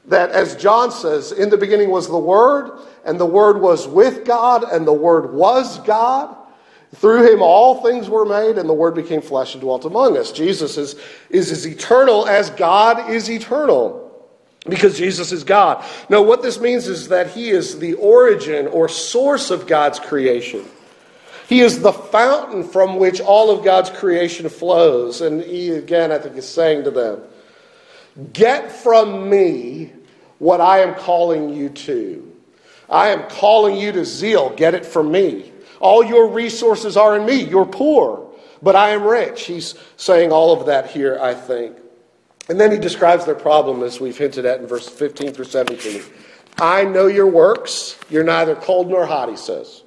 that, 0.06 0.30
as 0.32 0.56
John 0.56 0.92
says, 0.92 1.32
in 1.32 1.50
the 1.50 1.58
beginning 1.58 1.90
was 1.90 2.08
the 2.08 2.18
Word, 2.18 2.80
and 3.06 3.20
the 3.20 3.26
Word 3.26 3.60
was 3.60 3.88
with 3.88 4.26
God, 4.26 4.64
and 4.64 4.88
the 4.88 4.94
Word 4.94 5.34
was 5.34 5.80
God. 5.80 6.36
Through 6.96 7.32
him 7.32 7.42
all 7.42 7.82
things 7.82 8.10
were 8.10 8.26
made, 8.26 8.58
and 8.58 8.68
the 8.68 8.74
Word 8.74 8.96
became 8.96 9.22
flesh 9.22 9.54
and 9.54 9.62
dwelt 9.62 9.86
among 9.86 10.18
us. 10.18 10.32
Jesus 10.32 10.78
is, 10.78 10.96
is 11.30 11.52
as 11.52 11.66
eternal 11.66 12.28
as 12.28 12.50
God 12.50 13.10
is 13.10 13.30
eternal. 13.30 14.00
Because 14.70 14.96
Jesus 14.96 15.32
is 15.32 15.44
God. 15.44 15.84
Now, 16.08 16.22
what 16.22 16.44
this 16.44 16.60
means 16.60 16.88
is 16.88 17.08
that 17.08 17.32
He 17.32 17.50
is 17.50 17.80
the 17.80 17.96
origin 17.96 18.68
or 18.68 18.88
source 18.88 19.50
of 19.50 19.66
God's 19.66 20.00
creation. 20.00 20.64
He 21.48 21.62
is 21.62 21.82
the 21.82 21.92
fountain 21.92 22.64
from 22.64 22.98
which 22.98 23.20
all 23.20 23.50
of 23.50 23.66
God's 23.66 23.90
creation 23.90 24.48
flows. 24.50 25.22
And 25.22 25.42
He, 25.42 25.72
again, 25.72 26.12
I 26.12 26.20
think, 26.20 26.38
is 26.38 26.48
saying 26.48 26.84
to 26.84 26.92
them, 26.92 27.22
Get 28.34 28.72
from 28.72 29.30
me 29.30 29.94
what 30.38 30.62
I 30.62 30.82
am 30.82 30.94
calling 30.96 31.50
you 31.50 31.70
to. 31.70 32.32
I 32.90 33.10
am 33.10 33.28
calling 33.30 33.78
you 33.78 33.92
to 33.94 34.06
zeal. 34.06 34.52
Get 34.52 34.76
it 34.76 34.86
from 34.86 35.12
me. 35.12 35.51
All 35.82 36.04
your 36.04 36.28
resources 36.28 36.96
are 36.96 37.18
in 37.18 37.26
me. 37.26 37.44
You're 37.44 37.66
poor, 37.66 38.32
but 38.62 38.76
I 38.76 38.92
am 38.92 39.04
rich. 39.04 39.46
He's 39.46 39.76
saying 39.98 40.32
all 40.32 40.58
of 40.58 40.68
that 40.68 40.92
here, 40.92 41.20
I 41.22 41.34
think. 41.34 41.78
And 42.50 42.60
then 42.60 42.72
he 42.72 42.78
describes 42.78 43.26
their 43.26 43.36
problem 43.36 43.84
as 43.84 44.00
we've 44.00 44.18
hinted 44.18 44.46
at 44.46 44.60
in 44.60 44.68
verse 44.68 44.88
15 44.88 45.34
through 45.34 45.46
17. 45.46 46.02
I 46.60 46.84
know 46.84 47.08
your 47.08 47.28
works. 47.28 47.98
You're 48.10 48.24
neither 48.24 48.56
cold 48.56 48.90
nor 48.90 49.06
hot, 49.06 49.30
he 49.30 49.38
says. 49.38 49.84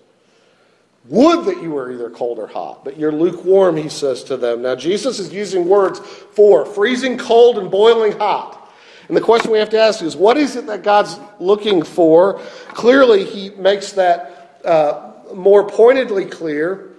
Would 1.09 1.45
that 1.45 1.63
you 1.63 1.71
were 1.71 1.93
either 1.93 2.09
cold 2.11 2.39
or 2.39 2.47
hot, 2.47 2.85
but 2.85 2.99
you're 2.99 3.13
lukewarm, 3.13 3.77
he 3.77 3.91
says 3.91 4.25
to 4.25 4.37
them. 4.37 4.63
Now, 4.63 4.75
Jesus 4.75 5.19
is 5.19 5.33
using 5.33 5.69
words 5.69 6.01
for 6.01 6.65
freezing 6.65 7.19
cold 7.19 7.59
and 7.59 7.71
boiling 7.71 8.13
hot. 8.13 8.73
And 9.09 9.17
the 9.17 9.21
question 9.21 9.51
we 9.51 9.59
have 9.59 9.71
to 9.71 9.79
ask 9.79 10.03
is 10.03 10.17
what 10.17 10.39
is 10.39 10.57
it 10.57 10.67
that 10.67 10.83
God's 10.83 11.21
looking 11.39 11.83
for? 11.83 12.41
Clearly, 12.69 13.25
he 13.25 13.51
makes 13.51 13.93
that 13.93 14.61
uh, 14.65 15.13
more 15.33 15.69
pointedly 15.69 16.25
clear 16.25 16.91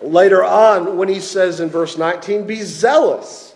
later 0.00 0.44
on 0.44 0.96
when 0.96 1.08
he 1.08 1.20
says 1.20 1.60
in 1.60 1.68
verse 1.68 1.98
19, 1.98 2.46
Be 2.46 2.62
zealous 2.62 3.54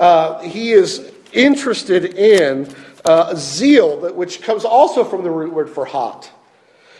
uh, 0.00 0.40
he 0.40 0.72
is 0.72 1.12
interested 1.32 2.14
in 2.14 2.74
uh, 3.04 3.34
zeal, 3.34 4.12
which 4.14 4.40
comes 4.40 4.64
also 4.64 5.04
from 5.04 5.22
the 5.22 5.30
root 5.30 5.52
word 5.52 5.68
for 5.68 5.84
hot, 5.84 6.30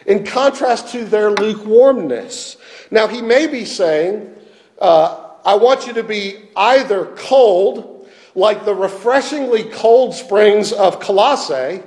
in 0.07 0.25
contrast 0.25 0.93
to 0.93 1.05
their 1.07 1.31
lukewarmness. 1.31 2.59
Now, 2.91 3.07
he 3.07 3.23
may 3.23 3.47
be 3.47 3.65
saying, 3.65 4.35
uh, 4.79 5.31
I 5.45 5.55
want 5.55 5.87
you 5.87 5.95
to 5.95 6.03
be 6.03 6.51
either 6.55 7.07
cold, 7.17 8.07
like 8.35 8.67
the 8.67 8.75
refreshingly 8.75 9.65
cold 9.65 10.15
springs 10.15 10.71
of 10.71 11.01
Colossae, 11.01 11.83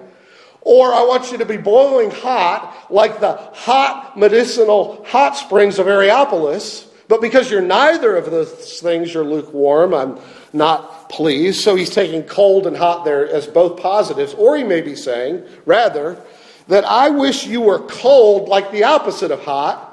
or 0.65 0.93
I 0.93 1.03
want 1.03 1.32
you 1.32 1.38
to 1.39 1.46
be 1.46 1.58
boiling 1.58 2.10
hot, 2.10 2.88
like 2.89 3.20
the 3.20 3.34
hot 3.34 4.17
medicinal 4.17 5.03
hot 5.05 5.36
springs 5.36 5.77
of 5.77 5.88
Hierapolis. 5.88 6.88
But 7.10 7.22
because 7.22 7.51
you're 7.51 7.62
neither 7.62 8.15
of 8.15 8.32
those 8.32 8.79
things, 8.79 9.13
you're 9.13 9.25
lukewarm. 9.25 9.93
I'm 9.93 10.20
not 10.53 11.10
pleased. 11.10 11.62
So 11.62 11.75
he's 11.75 11.89
taking 11.89 12.24
cold 12.24 12.65
and 12.65 12.77
hot 12.77 13.03
there 13.03 13.27
as 13.27 13.46
both 13.46 13.82
positives. 13.82 14.34
Or 14.34 14.55
he 14.55 14.63
may 14.63 14.79
be 14.79 14.96
saying, 14.96 15.43
rather, 15.65 16.17
that 16.70 16.86
I 16.86 17.10
wish 17.10 17.46
you 17.46 17.60
were 17.60 17.79
cold 17.79 18.48
like 18.48 18.72
the 18.72 18.86
opposite 18.86 19.32
of 19.32 19.41
hot. 19.41 19.89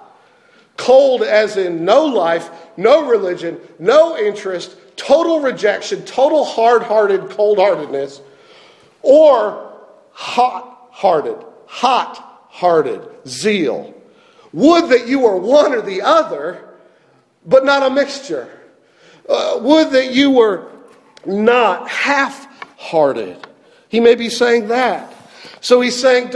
Cold 0.77 1.23
as 1.23 1.57
in 1.57 1.85
no 1.85 2.07
life, 2.07 2.49
no 2.77 3.07
religion, 3.11 3.61
no 3.81 4.17
interest, 4.17 4.77
total 4.97 5.41
rejection, 5.41 6.05
total 6.05 6.45
hard 6.45 6.83
hearted 6.85 7.29
cold 7.31 7.59
heartedness. 7.59 8.21
Or 9.03 9.70
hot 10.21 10.89
hearted, 10.91 11.45
hot 11.67 12.47
hearted 12.49 13.09
zeal. 13.27 13.95
Would 14.53 14.91
that 14.91 15.07
you 15.07 15.21
were 15.21 15.37
one 15.37 15.73
or 15.73 15.81
the 15.81 16.03
other 16.03 16.71
but 17.47 17.65
not 17.65 17.83
a 17.83 17.91
mixture. 17.91 18.61
Uh, 19.29 19.59
would 19.61 19.91
that 19.91 20.13
you 20.13 20.31
were 20.31 20.71
not 21.25 21.89
half 21.89 22.47
hearted. 22.79 23.47
He 23.89 24.01
may 24.01 24.15
be 24.15 24.29
saying 24.29 24.69
that. 24.69 25.15
So 25.63 25.81
he's 25.81 26.01
saying, 26.01 26.31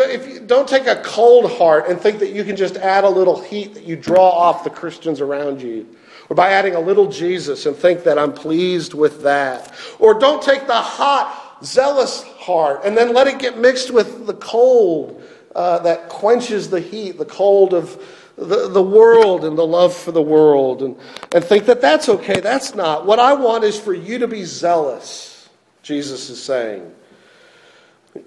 don't 0.46 0.68
take 0.68 0.86
a 0.86 0.96
cold 0.96 1.50
heart 1.52 1.88
and 1.88 1.98
think 1.98 2.18
that 2.18 2.32
you 2.32 2.44
can 2.44 2.56
just 2.56 2.76
add 2.76 3.04
a 3.04 3.08
little 3.08 3.40
heat 3.40 3.72
that 3.74 3.84
you 3.84 3.96
draw 3.96 4.28
off 4.28 4.64
the 4.64 4.70
Christians 4.70 5.20
around 5.20 5.62
you. 5.62 5.86
Or 6.28 6.36
by 6.36 6.50
adding 6.50 6.74
a 6.74 6.80
little 6.80 7.06
Jesus 7.06 7.64
and 7.64 7.74
think 7.74 8.04
that 8.04 8.18
I'm 8.18 8.32
pleased 8.32 8.92
with 8.92 9.22
that. 9.22 9.72
Or 9.98 10.18
don't 10.18 10.42
take 10.42 10.66
the 10.66 10.74
hot, 10.74 11.43
zealous 11.64 12.22
heart 12.22 12.82
and 12.84 12.96
then 12.96 13.12
let 13.12 13.26
it 13.26 13.38
get 13.38 13.58
mixed 13.58 13.90
with 13.90 14.26
the 14.26 14.34
cold 14.34 15.22
uh, 15.54 15.78
that 15.80 16.08
quenches 16.08 16.70
the 16.70 16.80
heat, 16.80 17.18
the 17.18 17.24
cold 17.24 17.74
of 17.74 18.02
the, 18.36 18.68
the 18.68 18.82
world 18.82 19.44
and 19.44 19.56
the 19.56 19.66
love 19.66 19.94
for 19.94 20.12
the 20.12 20.22
world 20.22 20.82
and, 20.82 20.96
and 21.32 21.44
think 21.44 21.66
that 21.66 21.80
that's 21.80 22.08
okay. 22.08 22.40
That's 22.40 22.74
not. 22.74 23.06
What 23.06 23.18
I 23.18 23.34
want 23.34 23.64
is 23.64 23.78
for 23.78 23.94
you 23.94 24.18
to 24.18 24.28
be 24.28 24.44
zealous, 24.44 25.48
Jesus 25.82 26.30
is 26.30 26.42
saying. 26.42 26.90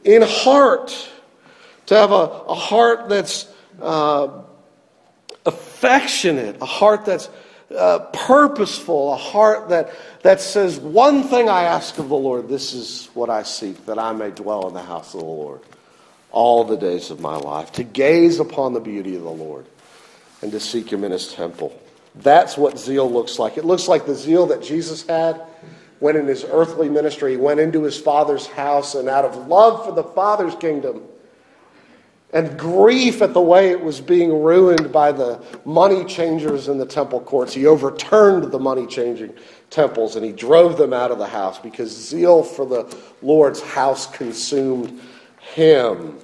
In 0.04 0.22
heart, 0.22 1.10
to 1.88 1.96
have 1.96 2.12
a, 2.12 2.16
a 2.16 2.56
heart 2.56 3.10
that's 3.10 3.48
uh, 3.82 4.44
affectionate, 5.46 6.58
a 6.62 6.66
heart 6.66 7.06
that's 7.06 7.30
uh, 7.76 8.00
purposeful, 8.14 9.14
a 9.14 9.18
heart 9.18 9.70
that, 9.70 9.94
that 10.24 10.42
says, 10.42 10.80
One 10.80 11.24
thing 11.24 11.50
I 11.50 11.64
ask 11.64 11.98
of 11.98 12.10
the 12.10 12.16
Lord, 12.16 12.48
this 12.48 12.74
is 12.74 13.10
what 13.14 13.30
I 13.30 13.44
seek, 13.44 13.86
that 13.86 14.00
I 14.00 14.14
may 14.14 14.32
dwell 14.32 14.68
in 14.68 14.74
the 14.74 14.84
house 14.84 15.14
of 15.14 15.20
the 15.20 15.26
Lord 15.26 15.62
all 16.32 16.64
the 16.64 16.78
days 16.78 17.10
of 17.10 17.20
my 17.20 17.36
life, 17.36 17.72
to 17.74 17.84
gaze 17.84 18.40
upon 18.40 18.74
the 18.74 18.80
beauty 18.80 19.16
of 19.16 19.24
the 19.24 19.32
Lord 19.32 19.66
and 20.42 20.52
to 20.52 20.60
seek 20.60 20.92
him 20.92 21.04
in 21.04 21.12
his 21.12 21.34
temple. 21.34 21.80
That's 22.16 22.58
what 22.58 22.78
zeal 22.78 23.12
looks 23.12 23.40
like. 23.40 23.58
It 23.58 23.66
looks 23.66 23.88
like 23.88 24.06
the 24.06 24.16
zeal 24.16 24.48
that 24.48 24.62
Jesus 24.62 25.06
had 25.06 25.42
when 26.00 26.16
in 26.16 26.28
his 26.28 26.46
earthly 26.50 26.90
ministry 26.90 27.32
he 27.32 27.38
went 27.38 27.60
into 27.60 27.84
his 27.84 28.00
father's 28.00 28.46
house 28.46 28.96
and 28.96 29.10
out 29.10 29.26
of 29.26 29.48
love 29.48 29.86
for 29.86 29.92
the 29.92 30.04
father's 30.04 30.56
kingdom 30.56 31.04
and 32.34 32.58
grief 32.60 33.22
at 33.22 33.34
the 33.34 33.42
way 33.42 33.72
it 33.72 33.82
was 33.82 34.02
being 34.02 34.42
ruined 34.44 34.92
by 34.92 35.12
the 35.12 35.42
money 35.64 36.04
changers 36.04 36.68
in 36.68 36.78
the 36.78 36.86
temple 36.86 37.22
courts, 37.22 37.54
he 37.54 37.66
overturned 37.66 38.52
the 38.52 38.60
money 38.60 38.86
changing 38.86 39.34
temples 39.70 40.16
and 40.16 40.26
he 40.26 40.34
drove 40.34 40.78
them 40.78 40.92
out 40.92 41.12
of 41.12 41.20
the 41.20 41.28
house 41.28 41.58
because 41.58 41.90
zeal 41.90 42.44
for 42.44 42.66
the 42.66 42.98
Lord's 43.22 43.62
house 43.62 44.08
consumed 44.08 45.00
him. 45.40 46.18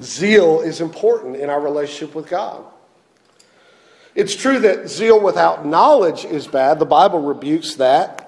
Zeal 0.00 0.60
is 0.60 0.80
important 0.80 1.36
in 1.36 1.50
our 1.50 1.60
relationship 1.60 2.14
with 2.14 2.28
God. 2.28 2.64
It's 4.14 4.34
true 4.34 4.60
that 4.60 4.88
zeal 4.88 5.20
without 5.20 5.66
knowledge 5.66 6.24
is 6.24 6.46
bad. 6.46 6.78
The 6.78 6.86
Bible 6.86 7.20
rebukes 7.20 7.74
that. 7.76 8.19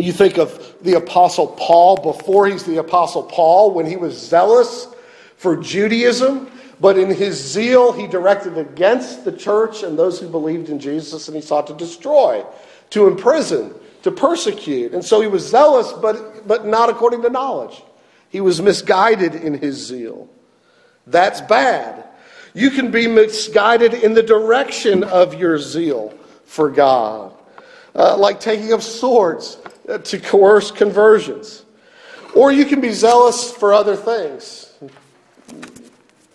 You 0.00 0.12
think 0.12 0.38
of 0.38 0.76
the 0.82 0.94
Apostle 0.94 1.48
Paul 1.48 1.96
before 1.96 2.46
he's 2.46 2.64
the 2.64 2.78
Apostle 2.78 3.22
Paul 3.24 3.72
when 3.72 3.86
he 3.86 3.96
was 3.96 4.16
zealous 4.16 4.88
for 5.36 5.56
Judaism, 5.56 6.50
but 6.80 6.98
in 6.98 7.10
his 7.10 7.36
zeal 7.36 7.92
he 7.92 8.06
directed 8.06 8.56
against 8.56 9.24
the 9.24 9.32
church 9.32 9.82
and 9.82 9.98
those 9.98 10.20
who 10.20 10.28
believed 10.28 10.68
in 10.68 10.78
Jesus 10.78 11.28
and 11.28 11.34
he 11.34 11.42
sought 11.42 11.66
to 11.66 11.74
destroy, 11.74 12.44
to 12.90 13.06
imprison, 13.06 13.74
to 14.02 14.10
persecute. 14.10 14.92
And 14.92 15.04
so 15.04 15.20
he 15.20 15.26
was 15.26 15.46
zealous, 15.46 15.92
but, 15.92 16.46
but 16.46 16.66
not 16.66 16.88
according 16.88 17.22
to 17.22 17.30
knowledge. 17.30 17.82
He 18.30 18.40
was 18.40 18.62
misguided 18.62 19.34
in 19.34 19.54
his 19.54 19.76
zeal. 19.76 20.28
That's 21.06 21.40
bad. 21.40 22.04
You 22.54 22.70
can 22.70 22.90
be 22.90 23.06
misguided 23.06 23.94
in 23.94 24.14
the 24.14 24.22
direction 24.22 25.04
of 25.04 25.34
your 25.34 25.58
zeal 25.58 26.14
for 26.44 26.70
God, 26.70 27.32
uh, 27.94 28.16
like 28.16 28.40
taking 28.40 28.72
up 28.72 28.82
swords 28.82 29.58
to 29.98 30.18
coerce 30.18 30.70
conversions. 30.70 31.64
Or 32.34 32.52
you 32.52 32.64
can 32.64 32.80
be 32.80 32.92
zealous 32.92 33.50
for 33.50 33.72
other 33.74 33.96
things 33.96 34.72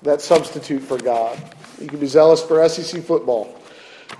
that 0.02 0.22
substitute 0.22 0.82
for 0.82 0.98
God. 0.98 1.42
You 1.80 1.88
can 1.88 2.00
be 2.00 2.08
zealous 2.08 2.42
for 2.42 2.68
SEC 2.68 3.04
football, 3.04 3.60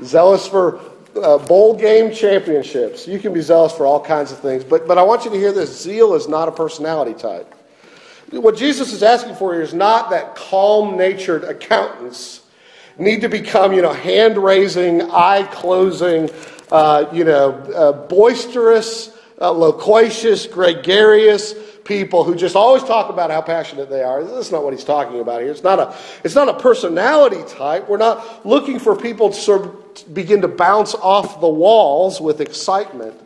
zealous 0.04 0.48
for 0.48 0.80
uh, 1.22 1.38
bowl 1.38 1.76
game 1.76 2.14
championships. 2.14 3.08
You 3.08 3.20
can 3.20 3.34
be 3.34 3.42
zealous 3.42 3.74
for 3.74 3.86
all 3.86 4.04
kinds 4.04 4.32
of 4.32 4.40
things. 4.40 4.64
But, 4.64 4.88
but 4.88 4.98
I 4.98 5.04
want 5.04 5.26
you 5.26 5.32
to 5.32 5.38
hear 5.38 5.52
this 5.52 5.82
zeal 5.82 6.14
is 6.16 6.28
not 6.28 6.48
a 6.48 6.52
personality 6.52 7.14
type. 7.14 7.54
What 8.32 8.58
Jesus 8.58 8.92
is 8.92 9.04
asking 9.04 9.36
for 9.36 9.54
here 9.54 9.62
is 9.62 9.74
not 9.74 10.10
that 10.10 10.36
calm 10.36 10.98
natured 10.98 11.44
accountants 11.44 12.42
need 12.98 13.22
to 13.22 13.30
become, 13.30 13.74
you 13.74 13.82
know, 13.82 13.94
hand 13.94 14.38
raising, 14.38 15.02
eye 15.12 15.44
closing, 15.52 16.30
uh, 16.72 17.06
you 17.14 17.24
know, 17.24 17.52
uh, 17.52 17.92
boisterous, 17.92 19.16
uh, 19.40 19.52
loquacious, 19.52 20.48
gregarious 20.48 21.54
people 21.84 22.24
who 22.24 22.36
just 22.36 22.56
always 22.56 22.84
talk 22.84 23.10
about 23.10 23.30
how 23.30 23.42
passionate 23.42 23.90
they 23.90 24.04
are. 24.04 24.24
That's 24.24 24.52
not 24.52 24.64
what 24.64 24.74
he's 24.74 24.84
talking 24.84 25.20
about 25.20 25.42
here. 25.42 25.52
It's 25.52 25.64
not 25.64 25.80
a, 25.80 25.96
it's 26.24 26.36
not 26.36 26.50
a 26.50 26.56
personality 26.56 27.44
type. 27.48 27.88
We're 27.88 27.98
not 27.98 28.46
looking 28.46 28.80
for 28.80 28.96
people 28.96 29.30
to 29.30 29.36
sort 29.36 29.66
of 29.66 30.14
begin 30.14 30.42
to 30.42 30.48
bounce 30.48 30.96
off 30.96 31.42
the 31.42 31.50
walls 31.50 32.20
with 32.20 32.42
excitement. 32.42 33.22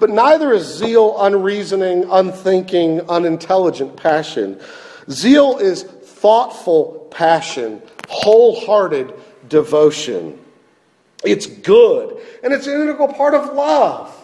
But 0.00 0.10
neither 0.10 0.52
is 0.52 0.66
zeal 0.66 1.20
unreasoning, 1.20 2.04
unthinking, 2.10 3.08
unintelligent 3.08 3.96
passion. 3.96 4.58
Zeal 5.10 5.58
is 5.58 5.82
thoughtful 5.82 7.06
passion, 7.10 7.82
wholehearted 8.08 9.12
devotion. 9.48 10.38
It's 11.22 11.46
good, 11.46 12.18
and 12.42 12.52
it's 12.52 12.66
an 12.66 12.80
integral 12.80 13.08
part 13.08 13.34
of 13.34 13.52
love. 13.52 14.16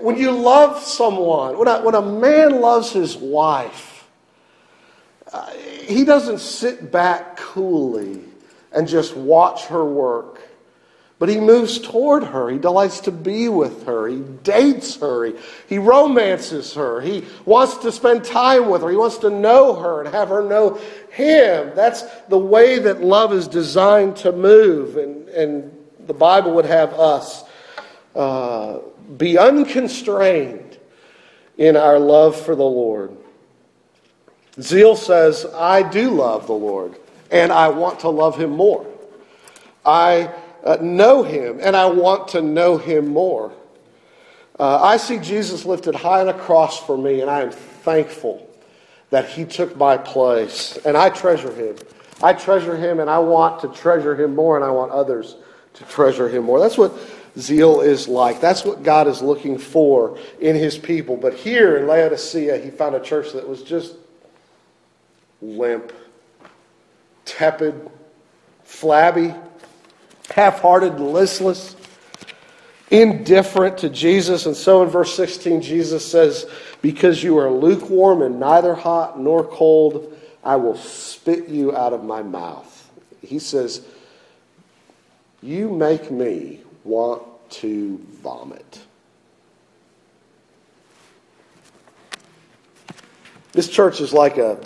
When 0.00 0.16
you 0.16 0.30
love 0.30 0.80
someone, 0.82 1.58
when 1.58 1.68
a, 1.68 1.80
when 1.82 1.94
a 1.94 2.02
man 2.02 2.60
loves 2.60 2.92
his 2.92 3.16
wife, 3.16 4.08
uh, 5.32 5.50
he 5.52 6.04
doesn't 6.04 6.38
sit 6.38 6.90
back 6.92 7.36
coolly 7.36 8.20
and 8.72 8.86
just 8.86 9.16
watch 9.16 9.66
her 9.66 9.84
work. 9.84 10.40
But 11.18 11.30
he 11.30 11.40
moves 11.40 11.78
toward 11.78 12.24
her. 12.24 12.50
He 12.50 12.58
delights 12.58 13.00
to 13.00 13.10
be 13.10 13.48
with 13.48 13.86
her. 13.86 14.06
He 14.06 14.20
dates 14.42 14.96
her. 14.96 15.24
He, 15.24 15.34
he 15.66 15.78
romances 15.78 16.74
her. 16.74 17.00
He 17.00 17.24
wants 17.46 17.78
to 17.78 17.90
spend 17.90 18.22
time 18.24 18.68
with 18.68 18.82
her. 18.82 18.90
He 18.90 18.96
wants 18.96 19.16
to 19.18 19.30
know 19.30 19.74
her 19.76 20.02
and 20.02 20.14
have 20.14 20.28
her 20.28 20.42
know 20.46 20.78
him. 21.10 21.72
That's 21.74 22.02
the 22.28 22.38
way 22.38 22.78
that 22.80 23.02
love 23.02 23.32
is 23.32 23.48
designed 23.48 24.16
to 24.18 24.32
move. 24.32 24.98
And, 24.98 25.26
and 25.30 25.72
the 26.06 26.12
Bible 26.12 26.52
would 26.54 26.66
have 26.66 26.92
us 26.92 27.44
uh, 28.14 28.80
be 29.16 29.38
unconstrained 29.38 30.78
in 31.56 31.76
our 31.76 31.98
love 31.98 32.38
for 32.38 32.54
the 32.54 32.64
Lord. 32.64 33.16
Zeal 34.60 34.96
says, 34.96 35.46
I 35.54 35.82
do 35.88 36.10
love 36.10 36.46
the 36.46 36.54
Lord, 36.54 36.96
and 37.30 37.52
I 37.52 37.68
want 37.68 38.00
to 38.00 38.08
love 38.08 38.36
him 38.38 38.50
more. 38.50 38.86
I 39.84 40.32
uh, 40.64 40.78
know 40.80 41.22
him, 41.22 41.58
and 41.60 41.76
I 41.76 41.86
want 41.86 42.28
to 42.28 42.42
know 42.42 42.76
him 42.76 43.08
more. 43.08 43.52
Uh, 44.58 44.82
I 44.82 44.96
see 44.96 45.18
Jesus 45.18 45.64
lifted 45.64 45.94
high 45.94 46.20
on 46.22 46.28
a 46.28 46.34
cross 46.34 46.84
for 46.84 46.96
me, 46.96 47.20
and 47.20 47.30
I 47.30 47.42
am 47.42 47.50
thankful 47.50 48.48
that 49.10 49.28
he 49.28 49.44
took 49.44 49.76
my 49.76 49.96
place, 49.96 50.78
and 50.84 50.96
I 50.96 51.10
treasure 51.10 51.52
him. 51.52 51.76
I 52.22 52.32
treasure 52.32 52.76
him, 52.76 53.00
and 53.00 53.10
I 53.10 53.18
want 53.18 53.60
to 53.60 53.68
treasure 53.68 54.16
him 54.16 54.34
more, 54.34 54.56
and 54.56 54.64
I 54.64 54.70
want 54.70 54.90
others 54.90 55.36
to 55.74 55.84
treasure 55.84 56.28
him 56.28 56.44
more. 56.44 56.58
That's 56.58 56.78
what 56.78 56.92
zeal 57.38 57.80
is 57.80 58.08
like. 58.08 58.40
That's 58.40 58.64
what 58.64 58.82
God 58.82 59.08
is 59.08 59.22
looking 59.22 59.58
for 59.58 60.18
in 60.40 60.56
his 60.56 60.78
people. 60.78 61.16
But 61.16 61.34
here 61.34 61.76
in 61.76 61.86
Laodicea, 61.86 62.58
he 62.58 62.70
found 62.70 62.94
a 62.94 63.00
church 63.00 63.32
that 63.32 63.48
was 63.48 63.62
just 63.62 63.94
limp, 65.42 65.92
tepid, 67.24 67.90
flabby, 68.64 69.34
half 70.30 70.60
hearted, 70.60 70.98
listless, 70.98 71.76
indifferent 72.90 73.78
to 73.78 73.90
Jesus. 73.90 74.46
And 74.46 74.56
so 74.56 74.82
in 74.82 74.88
verse 74.88 75.14
16, 75.14 75.62
Jesus 75.62 76.10
says, 76.10 76.46
Because 76.82 77.22
you 77.22 77.38
are 77.38 77.50
lukewarm 77.50 78.22
and 78.22 78.40
neither 78.40 78.74
hot 78.74 79.18
nor 79.18 79.44
cold, 79.44 80.16
I 80.42 80.56
will 80.56 80.76
spit 80.76 81.48
you 81.48 81.76
out 81.76 81.92
of 81.92 82.04
my 82.04 82.22
mouth. 82.22 82.72
He 83.20 83.38
says, 83.38 83.84
You 85.42 85.70
make 85.70 86.10
me 86.10 86.60
want 86.86 87.22
to 87.50 87.98
vomit. 88.22 88.80
This 93.52 93.68
church 93.68 94.00
is 94.00 94.12
like 94.12 94.38
a 94.38 94.60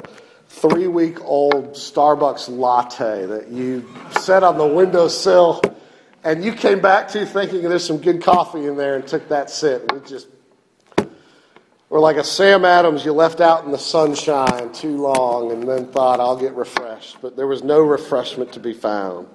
three 0.49 0.89
week 0.89 1.21
old 1.23 1.75
Starbucks 1.75 2.49
latte 2.49 3.27
that 3.27 3.49
you 3.49 3.89
set 4.21 4.43
on 4.43 4.59
the 4.59 4.67
windowsill 4.67 5.63
and 6.23 6.45
you 6.45 6.53
came 6.53 6.81
back 6.81 7.09
to 7.09 7.25
thinking 7.25 7.63
there's 7.63 7.87
some 7.87 7.99
good 7.99 8.23
coffee 8.23 8.67
in 8.67 8.77
there 8.77 8.97
and 8.97 9.07
took 9.07 9.29
that 9.29 9.49
sip. 9.49 9.91
It 9.93 10.07
just, 10.07 10.29
or 11.89 11.99
like 11.99 12.17
a 12.17 12.25
Sam 12.25 12.65
Adams 12.65 13.05
you 13.05 13.13
left 13.13 13.41
out 13.41 13.65
in 13.65 13.71
the 13.71 13.79
sunshine 13.79 14.73
too 14.73 14.97
long 14.97 15.51
and 15.51 15.67
then 15.67 15.87
thought, 15.87 16.21
I'll 16.21 16.37
get 16.37 16.55
refreshed. 16.55 17.19
But 17.23 17.37
there 17.37 17.47
was 17.47 17.63
no 17.63 17.81
refreshment 17.81 18.53
to 18.53 18.61
be 18.61 18.75
found. 18.75 19.29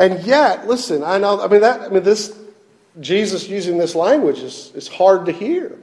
And 0.00 0.24
yet, 0.24 0.66
listen, 0.66 1.04
I 1.04 1.18
know, 1.18 1.42
I 1.42 1.46
mean, 1.46 1.60
that, 1.60 1.82
I 1.82 1.88
mean, 1.88 2.02
this, 2.02 2.36
Jesus 2.98 3.46
using 3.48 3.76
this 3.76 3.94
language 3.94 4.38
is, 4.38 4.72
is 4.74 4.88
hard 4.88 5.26
to 5.26 5.32
hear 5.32 5.78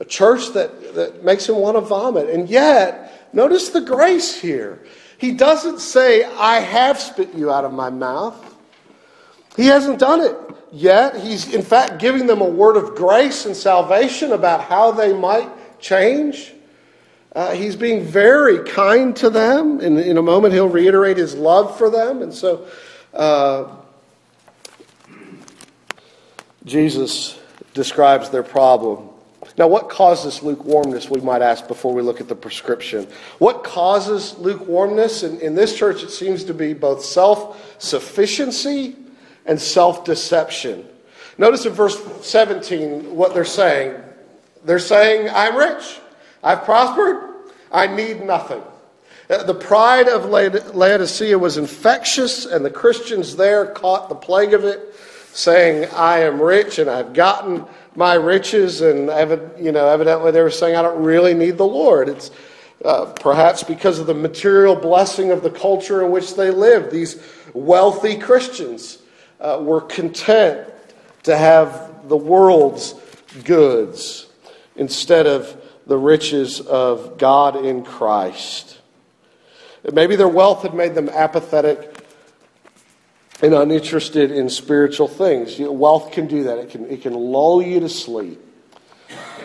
a 0.00 0.04
church 0.04 0.52
that, 0.54 0.94
that 0.96 1.24
makes 1.24 1.48
him 1.48 1.54
want 1.56 1.76
to 1.76 1.80
vomit. 1.80 2.28
And 2.28 2.50
yet, 2.50 3.32
notice 3.32 3.70
the 3.70 3.80
grace 3.80 4.38
here. 4.38 4.84
He 5.18 5.32
doesn't 5.32 5.78
say, 5.78 6.24
I 6.24 6.56
have 6.60 6.98
spit 6.98 7.32
you 7.32 7.50
out 7.50 7.64
of 7.64 7.72
my 7.72 7.90
mouth. 7.90 8.56
He 9.56 9.66
hasn't 9.66 10.00
done 10.00 10.20
it 10.20 10.36
yet. 10.72 11.16
He's, 11.16 11.54
in 11.54 11.62
fact, 11.62 11.98
giving 11.98 12.26
them 12.26 12.40
a 12.40 12.48
word 12.48 12.76
of 12.76 12.96
grace 12.96 13.46
and 13.46 13.56
salvation 13.56 14.32
about 14.32 14.62
how 14.62 14.90
they 14.90 15.14
might 15.14 15.48
change. 15.80 16.52
Uh, 17.34 17.52
he's 17.52 17.76
being 17.76 18.02
very 18.02 18.68
kind 18.68 19.14
to 19.16 19.30
them. 19.30 19.80
In, 19.80 19.96
in 19.96 20.18
a 20.18 20.22
moment, 20.22 20.52
he'll 20.52 20.68
reiterate 20.68 21.16
his 21.16 21.34
love 21.34 21.78
for 21.78 21.88
them. 21.88 22.20
And 22.20 22.34
so, 22.34 22.66
uh, 23.16 23.76
Jesus 26.64 27.38
describes 27.74 28.30
their 28.30 28.42
problem 28.42 29.10
now, 29.58 29.68
what 29.68 29.88
causes 29.88 30.42
lukewarmness, 30.42 31.08
we 31.08 31.20
might 31.20 31.40
ask 31.40 31.66
before 31.66 31.94
we 31.94 32.02
look 32.02 32.20
at 32.20 32.28
the 32.28 32.34
prescription? 32.34 33.08
What 33.38 33.64
causes 33.64 34.36
lukewarmness? 34.38 35.22
In, 35.22 35.40
in 35.40 35.54
this 35.54 35.76
church, 35.76 36.02
it 36.02 36.10
seems 36.10 36.44
to 36.44 36.54
be 36.54 36.74
both 36.74 37.02
self 37.02 37.80
sufficiency 37.82 38.96
and 39.46 39.60
self 39.60 40.04
deception. 40.04 40.86
Notice 41.38 41.64
in 41.64 41.72
verse 41.72 41.98
17 42.26 43.14
what 43.14 43.32
they're 43.32 43.44
saying. 43.44 43.94
They're 44.64 44.78
saying, 44.78 45.30
I'm 45.32 45.56
rich, 45.56 46.00
I've 46.42 46.64
prospered, 46.64 47.46
I 47.70 47.86
need 47.86 48.24
nothing. 48.24 48.62
Uh, 49.28 49.42
the 49.42 49.54
pride 49.54 50.08
of 50.08 50.26
Laodicea 50.26 51.38
was 51.38 51.56
infectious, 51.56 52.46
and 52.46 52.64
the 52.64 52.70
Christians 52.70 53.36
there 53.36 53.66
caught 53.66 54.08
the 54.08 54.14
plague 54.14 54.54
of 54.54 54.64
it, 54.64 54.94
saying, 55.32 55.88
I 55.92 56.20
am 56.20 56.40
rich 56.40 56.78
and 56.78 56.88
I've 56.88 57.12
gotten 57.12 57.64
my 57.94 58.14
riches, 58.14 58.80
and 58.80 59.08
you 59.58 59.72
know, 59.72 59.88
evidently 59.88 60.30
they 60.30 60.42
were 60.42 60.50
saying, 60.50 60.76
I 60.76 60.82
don't 60.82 61.02
really 61.02 61.34
need 61.34 61.58
the 61.58 61.66
Lord. 61.66 62.08
It's 62.08 62.30
uh, 62.84 63.06
perhaps 63.06 63.62
because 63.62 63.98
of 63.98 64.06
the 64.06 64.14
material 64.14 64.76
blessing 64.76 65.30
of 65.30 65.42
the 65.42 65.50
culture 65.50 66.04
in 66.04 66.10
which 66.10 66.36
they 66.36 66.50
lived. 66.50 66.90
These 66.90 67.20
wealthy 67.52 68.16
Christians 68.16 68.98
uh, 69.40 69.58
were 69.60 69.80
content 69.80 70.68
to 71.24 71.36
have 71.36 72.08
the 72.08 72.16
world's 72.16 72.94
goods 73.44 74.28
instead 74.76 75.26
of 75.26 75.60
the 75.86 75.98
riches 75.98 76.60
of 76.60 77.18
God 77.18 77.56
in 77.64 77.82
Christ. 77.82 78.78
Maybe 79.92 80.16
their 80.16 80.28
wealth 80.28 80.62
had 80.62 80.74
made 80.74 80.94
them 80.94 81.08
apathetic 81.08 81.96
and 83.42 83.54
uninterested 83.54 84.30
in 84.30 84.48
spiritual 84.48 85.08
things. 85.08 85.58
wealth 85.58 86.12
can 86.12 86.26
do 86.26 86.44
that. 86.44 86.58
It 86.58 86.70
can, 86.70 86.86
it 86.86 87.02
can 87.02 87.14
lull 87.14 87.62
you 87.62 87.80
to 87.80 87.88
sleep. 87.88 88.40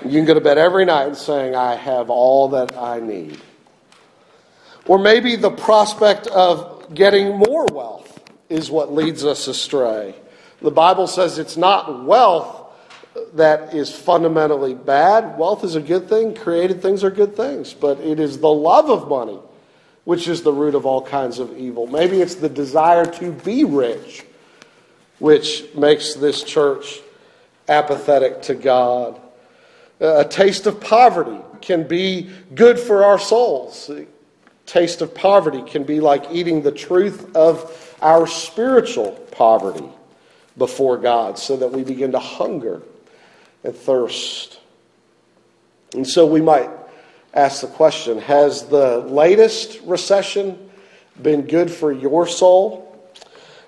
You 0.04 0.12
can 0.12 0.26
go 0.26 0.34
to 0.34 0.42
bed 0.42 0.58
every 0.58 0.86
night 0.86 1.16
saying, 1.16 1.56
I 1.56 1.76
have 1.76 2.10
all 2.10 2.50
that 2.50 2.76
I 2.76 3.00
need. 3.00 3.40
Or 4.88 4.98
maybe 4.98 5.36
the 5.36 5.52
prospect 5.52 6.26
of 6.28 6.94
getting 6.94 7.38
more 7.38 7.66
wealth 7.72 8.20
is 8.50 8.72
what 8.72 8.92
leads 8.94 9.24
us 9.24 9.48
astray. 9.48 10.16
The 10.62 10.72
Bible 10.72 11.06
says 11.08 11.38
it's 11.38 11.58
not 11.58 12.06
wealth 12.06 12.58
that 13.34 13.76
is 13.76 13.94
fundamentally 13.96 14.74
bad. 14.74 15.38
Wealth 15.38 15.64
is 15.64 15.76
a 15.76 15.82
good 15.82 16.10
thing, 16.10 16.34
created 16.34 16.82
things 16.82 17.04
are 17.04 17.12
good 17.12 17.36
things, 17.36 17.74
but 17.74 18.00
it 18.00 18.20
is 18.20 18.40
the 18.40 18.50
love 18.52 18.90
of 18.90 19.08
money 19.08 19.40
which 20.04 20.28
is 20.28 20.42
the 20.42 20.52
root 20.52 20.76
of 20.76 20.86
all 20.86 21.02
kinds 21.02 21.40
of 21.40 21.58
evil. 21.58 21.88
Maybe 21.88 22.22
it's 22.22 22.36
the 22.36 22.50
desire 22.50 23.06
to 23.06 23.32
be 23.32 23.64
rich, 23.64 24.24
which 25.20 25.66
makes 25.76 26.16
this 26.16 26.44
church 26.44 27.00
apathetic 27.68 28.42
to 28.44 28.56
God. 28.56 29.20
Uh, 30.00 30.24
a 30.26 30.28
taste 30.28 30.66
of 30.66 30.82
poverty 30.82 31.40
can 31.62 31.88
be 31.88 32.30
good 32.56 32.80
for 32.80 33.04
our 33.04 33.20
souls. 33.20 33.90
A 33.90 34.08
taste 34.66 35.02
of 35.02 35.14
poverty 35.14 35.62
can 35.62 35.84
be 35.84 36.00
like 36.00 36.26
eating 36.32 36.64
the 36.64 36.72
truth 36.72 37.36
of 37.36 37.96
our 38.02 38.26
spiritual 38.26 39.12
poverty 39.32 39.88
before 40.58 40.98
God 40.98 41.38
so 41.38 41.56
that 41.58 41.72
we 41.72 41.84
begin 41.84 42.12
to 42.14 42.20
hunger 42.20 42.82
and 43.64 43.76
thirst. 43.76 44.60
And 45.94 46.08
so 46.08 46.26
we 46.26 46.42
might 46.42 46.70
ask 47.34 47.62
the 47.62 47.68
question 47.68 48.20
Has 48.20 48.64
the 48.68 49.00
latest 49.00 49.80
recession 49.84 50.70
been 51.22 51.44
good 51.44 51.72
for 51.72 51.92
your 51.92 52.28
soul? 52.28 52.88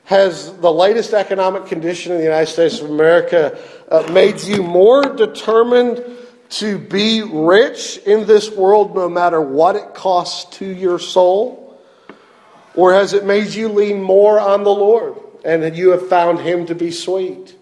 Has 0.06 0.56
the 0.58 0.72
latest 0.72 1.14
economic 1.14 1.66
condition 1.68 2.12
in 2.12 2.18
the 2.18 2.26
United 2.26 2.52
States 2.52 2.82
of 2.82 2.90
America 2.90 3.58
uh, 3.90 4.10
made 4.12 4.42
you 4.42 4.62
more 4.62 5.16
determined 5.16 6.04
to 6.50 6.78
be 6.78 7.24
rich 7.24 7.98
in 8.06 8.28
this 8.28 8.52
world 8.52 8.96
no 8.96 9.08
matter 9.08 9.40
what 9.40 9.76
it 9.76 9.94
costs 9.94 10.58
to 10.58 10.66
your 10.66 11.00
soul? 11.00 11.82
Or 12.76 12.94
has 12.94 13.14
it 13.14 13.26
made 13.26 13.54
you 13.54 13.70
lean 13.70 14.02
more 14.02 14.40
on 14.40 14.64
the 14.64 14.74
Lord 14.74 15.16
and 15.46 15.76
you 15.76 15.92
have 15.92 16.10
found 16.10 16.40
Him 16.40 16.66
to 16.66 16.76
be 16.76 16.92
sweet? 16.92 17.56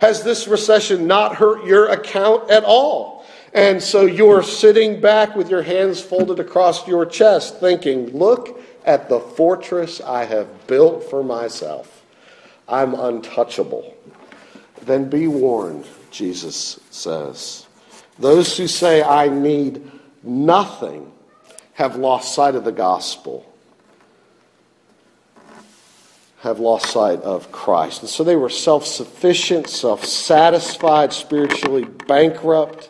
Has 0.00 0.22
this 0.22 0.48
recession 0.48 1.06
not 1.06 1.36
hurt 1.36 1.66
your 1.66 1.90
account 1.90 2.50
at 2.50 2.64
all? 2.64 3.19
And 3.52 3.82
so 3.82 4.06
you're 4.06 4.42
sitting 4.42 5.00
back 5.00 5.34
with 5.34 5.50
your 5.50 5.62
hands 5.62 6.00
folded 6.00 6.38
across 6.38 6.86
your 6.86 7.04
chest, 7.04 7.58
thinking, 7.58 8.16
Look 8.16 8.60
at 8.84 9.08
the 9.08 9.20
fortress 9.20 10.00
I 10.00 10.24
have 10.24 10.66
built 10.66 11.10
for 11.10 11.22
myself. 11.22 12.04
I'm 12.68 12.94
untouchable. 12.94 13.96
Then 14.82 15.10
be 15.10 15.26
warned, 15.26 15.86
Jesus 16.10 16.80
says. 16.90 17.66
Those 18.18 18.56
who 18.56 18.68
say, 18.68 19.02
I 19.02 19.28
need 19.28 19.90
nothing, 20.22 21.10
have 21.74 21.96
lost 21.96 22.34
sight 22.34 22.54
of 22.54 22.64
the 22.64 22.72
gospel, 22.72 23.50
have 26.40 26.60
lost 26.60 26.90
sight 26.90 27.20
of 27.22 27.50
Christ. 27.50 28.02
And 28.02 28.10
so 28.10 28.22
they 28.22 28.36
were 28.36 28.48
self 28.48 28.86
sufficient, 28.86 29.68
self 29.68 30.04
satisfied, 30.04 31.12
spiritually 31.12 31.84
bankrupt, 31.84 32.88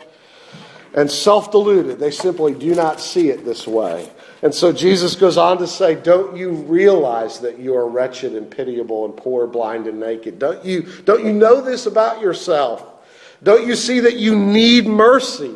and 0.94 1.10
self 1.10 1.50
deluded. 1.50 1.98
They 1.98 2.10
simply 2.10 2.54
do 2.54 2.74
not 2.74 3.00
see 3.00 3.30
it 3.30 3.44
this 3.44 3.66
way. 3.66 4.10
And 4.42 4.54
so 4.54 4.72
Jesus 4.72 5.14
goes 5.14 5.36
on 5.36 5.58
to 5.58 5.66
say, 5.66 5.94
Don't 5.94 6.36
you 6.36 6.50
realize 6.50 7.40
that 7.40 7.58
you 7.58 7.76
are 7.76 7.88
wretched 7.88 8.34
and 8.34 8.50
pitiable 8.50 9.04
and 9.04 9.16
poor, 9.16 9.46
blind 9.46 9.86
and 9.86 10.00
naked? 10.00 10.38
Don't 10.38 10.64
you, 10.64 10.82
don't 11.04 11.24
you 11.24 11.32
know 11.32 11.60
this 11.60 11.86
about 11.86 12.20
yourself? 12.20 12.86
Don't 13.42 13.66
you 13.66 13.76
see 13.76 14.00
that 14.00 14.16
you 14.16 14.36
need 14.36 14.86
mercy? 14.86 15.54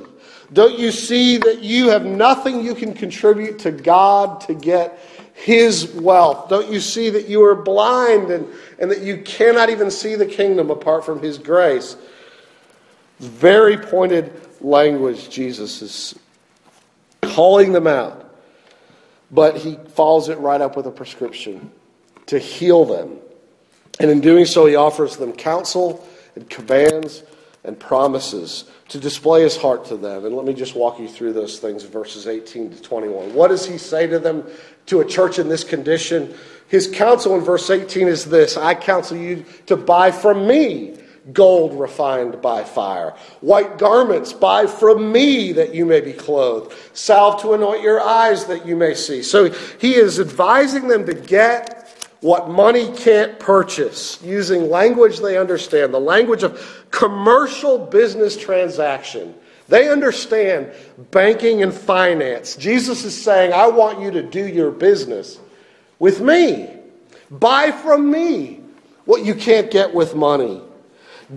Don't 0.52 0.78
you 0.78 0.92
see 0.92 1.38
that 1.38 1.62
you 1.62 1.88
have 1.88 2.04
nothing 2.04 2.62
you 2.62 2.74
can 2.74 2.94
contribute 2.94 3.58
to 3.60 3.72
God 3.72 4.40
to 4.42 4.54
get 4.54 4.98
His 5.32 5.90
wealth? 5.92 6.48
Don't 6.48 6.70
you 6.70 6.80
see 6.80 7.10
that 7.10 7.28
you 7.28 7.42
are 7.44 7.54
blind 7.54 8.30
and, 8.30 8.46
and 8.78 8.90
that 8.90 9.00
you 9.00 9.18
cannot 9.22 9.70
even 9.70 9.90
see 9.90 10.14
the 10.14 10.26
kingdom 10.26 10.70
apart 10.70 11.04
from 11.04 11.20
His 11.20 11.38
grace? 11.38 11.96
Very 13.18 13.76
pointed 13.76 14.32
language, 14.64 15.28
Jesus 15.28 15.82
is 15.82 16.18
calling 17.22 17.72
them 17.72 17.86
out. 17.86 18.22
But 19.30 19.56
he 19.56 19.78
follows 19.88 20.28
it 20.28 20.38
right 20.38 20.60
up 20.60 20.76
with 20.76 20.86
a 20.86 20.90
prescription 20.90 21.70
to 22.26 22.38
heal 22.38 22.84
them. 22.84 23.18
And 24.00 24.10
in 24.10 24.20
doing 24.20 24.44
so, 24.46 24.66
he 24.66 24.76
offers 24.76 25.16
them 25.16 25.32
counsel 25.32 26.06
and 26.34 26.48
commands 26.48 27.22
and 27.64 27.78
promises 27.78 28.64
to 28.88 28.98
display 28.98 29.42
his 29.42 29.56
heart 29.56 29.86
to 29.86 29.96
them. 29.96 30.24
And 30.24 30.36
let 30.36 30.44
me 30.44 30.52
just 30.52 30.74
walk 30.74 30.98
you 30.98 31.08
through 31.08 31.32
those 31.32 31.58
things, 31.58 31.82
verses 31.84 32.26
18 32.26 32.74
to 32.74 32.82
21. 32.82 33.32
What 33.34 33.48
does 33.48 33.66
he 33.66 33.78
say 33.78 34.06
to 34.06 34.18
them, 34.18 34.44
to 34.86 35.00
a 35.00 35.04
church 35.04 35.38
in 35.38 35.48
this 35.48 35.64
condition? 35.64 36.34
His 36.68 36.88
counsel 36.88 37.34
in 37.34 37.40
verse 37.40 37.70
18 37.70 38.08
is 38.08 38.26
this 38.26 38.56
I 38.56 38.74
counsel 38.74 39.16
you 39.16 39.44
to 39.66 39.76
buy 39.76 40.10
from 40.10 40.46
me 40.46 40.98
gold 41.32 41.78
refined 41.78 42.42
by 42.42 42.64
fire. 42.64 43.14
White 43.40 43.78
garments, 43.78 44.32
buy 44.32 44.66
from 44.66 45.10
me 45.10 45.52
that 45.52 45.74
you 45.74 45.86
may 45.86 46.00
be 46.00 46.12
clothed. 46.12 46.74
Salve 46.92 47.40
to 47.42 47.54
anoint 47.54 47.82
your 47.82 48.00
eyes 48.00 48.44
that 48.46 48.66
you 48.66 48.76
may 48.76 48.94
see. 48.94 49.22
So 49.22 49.50
he 49.50 49.94
is 49.94 50.20
advising 50.20 50.88
them 50.88 51.06
to 51.06 51.14
get 51.14 51.80
what 52.20 52.48
money 52.48 52.90
can't 52.96 53.38
purchase 53.38 54.18
using 54.22 54.70
language 54.70 55.18
they 55.18 55.36
understand, 55.36 55.92
the 55.92 56.00
language 56.00 56.42
of 56.42 56.86
commercial 56.90 57.78
business 57.78 58.36
transaction. 58.36 59.34
They 59.68 59.88
understand 59.88 60.72
banking 61.10 61.62
and 61.62 61.72
finance. 61.72 62.56
Jesus 62.56 63.04
is 63.04 63.20
saying, 63.20 63.52
I 63.52 63.68
want 63.68 64.00
you 64.00 64.10
to 64.10 64.22
do 64.22 64.46
your 64.46 64.70
business 64.70 65.38
with 65.98 66.20
me. 66.20 66.70
Buy 67.30 67.70
from 67.70 68.10
me 68.10 68.60
what 69.04 69.24
you 69.24 69.34
can't 69.34 69.70
get 69.70 69.94
with 69.94 70.14
money. 70.14 70.62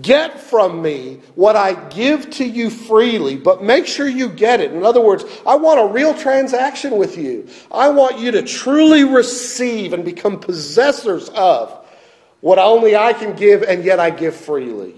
Get 0.02 0.38
from 0.38 0.82
me 0.82 1.20
what 1.34 1.56
I 1.56 1.74
give 1.88 2.30
to 2.32 2.44
you 2.44 2.68
freely, 2.68 3.36
but 3.36 3.62
make 3.62 3.86
sure 3.86 4.06
you 4.08 4.28
get 4.28 4.60
it. 4.60 4.72
In 4.72 4.84
other 4.84 5.00
words, 5.00 5.24
I 5.46 5.56
want 5.56 5.80
a 5.80 5.86
real 5.86 6.14
transaction 6.14 6.96
with 6.96 7.16
you. 7.16 7.48
I 7.72 7.88
want 7.88 8.18
you 8.18 8.30
to 8.32 8.42
truly 8.42 9.04
receive 9.04 9.92
and 9.92 10.04
become 10.04 10.38
possessors 10.38 11.30
of 11.30 11.72
what 12.40 12.58
only 12.58 12.96
I 12.96 13.12
can 13.12 13.34
give, 13.34 13.62
and 13.62 13.84
yet 13.84 13.98
I 13.98 14.10
give 14.10 14.36
freely. 14.36 14.94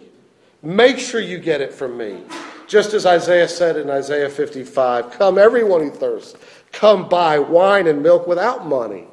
Make 0.63 0.99
sure 0.99 1.21
you 1.21 1.39
get 1.39 1.61
it 1.61 1.73
from 1.73 1.97
me. 1.97 2.23
Just 2.67 2.93
as 2.93 3.07
Isaiah 3.07 3.49
said 3.49 3.77
in 3.77 3.91
Isaiah 3.91 4.29
55 4.29 5.13
Come, 5.13 5.39
everyone 5.39 5.83
who 5.83 5.91
thirsts, 5.91 6.37
come 6.73 7.09
buy 7.09 7.39
wine 7.39 7.87
and 7.87 8.03
milk 8.03 8.27
without 8.27 8.67
money, 8.67 9.07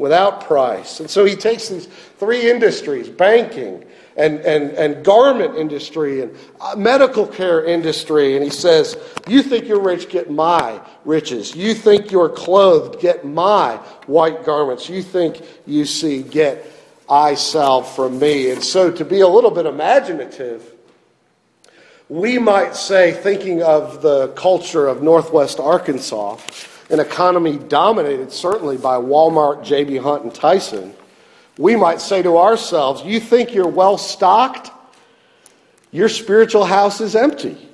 without 0.00 0.44
price. 0.44 0.98
And 0.98 1.08
so 1.08 1.24
he 1.24 1.36
takes 1.36 1.68
these 1.68 1.86
three 2.18 2.50
industries 2.50 3.08
banking, 3.08 3.84
and, 4.16 4.40
and, 4.40 4.72
and 4.72 5.04
garment 5.04 5.56
industry 5.56 6.20
and 6.22 6.36
uh, 6.60 6.74
medical 6.76 7.26
care 7.26 7.64
industry. 7.64 8.34
And 8.34 8.44
he 8.44 8.50
says, 8.50 8.96
You 9.28 9.42
think 9.42 9.66
you're 9.66 9.80
rich, 9.80 10.08
get 10.08 10.30
my 10.30 10.80
riches. 11.04 11.54
You 11.54 11.74
think 11.74 12.10
you're 12.10 12.28
clothed, 12.28 13.00
get 13.00 13.24
my 13.24 13.76
white 14.06 14.44
garments. 14.44 14.88
You 14.88 15.02
think 15.02 15.42
you 15.66 15.84
see, 15.84 16.22
get 16.22 16.66
eye 17.08 17.34
salve 17.34 17.90
from 17.94 18.18
me. 18.18 18.50
And 18.50 18.62
so, 18.62 18.90
to 18.90 19.04
be 19.04 19.20
a 19.20 19.28
little 19.28 19.50
bit 19.50 19.66
imaginative, 19.66 20.74
we 22.08 22.38
might 22.38 22.74
say, 22.74 23.12
thinking 23.12 23.62
of 23.62 24.02
the 24.02 24.28
culture 24.28 24.88
of 24.88 25.02
Northwest 25.02 25.60
Arkansas, 25.60 26.36
an 26.90 27.00
economy 27.00 27.58
dominated 27.58 28.32
certainly 28.32 28.76
by 28.76 28.96
Walmart, 28.96 29.64
J.B. 29.64 29.96
Hunt, 29.96 30.24
and 30.24 30.34
Tyson 30.34 30.94
we 31.60 31.76
might 31.76 32.00
say 32.00 32.22
to 32.22 32.38
ourselves, 32.38 33.02
You 33.04 33.20
think 33.20 33.52
you're 33.52 33.68
well 33.68 33.98
stocked? 33.98 34.70
Your 35.90 36.08
spiritual 36.08 36.64
house 36.64 37.02
is 37.02 37.14
empty. 37.14 37.68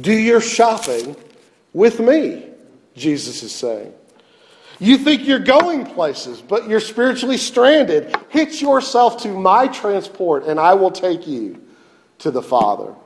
Do 0.00 0.12
your 0.12 0.40
shopping 0.40 1.14
with 1.72 2.00
me, 2.00 2.44
Jesus 2.96 3.44
is 3.44 3.52
saying. 3.52 3.94
You 4.80 4.98
think 4.98 5.28
you're 5.28 5.38
going 5.38 5.86
places, 5.86 6.40
but 6.40 6.68
you're 6.68 6.80
spiritually 6.80 7.36
stranded. 7.36 8.16
Hitch 8.30 8.60
yourself 8.60 9.22
to 9.22 9.28
my 9.28 9.68
transport, 9.68 10.46
and 10.46 10.58
I 10.58 10.74
will 10.74 10.90
take 10.90 11.28
you 11.28 11.62
to 12.18 12.32
the 12.32 12.42
Father. 12.42 12.96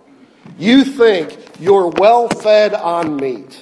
You 0.59 0.85
think 0.85 1.37
you're 1.61 1.89
well 1.89 2.29
fed 2.29 2.73
on 2.73 3.17
meat 3.17 3.61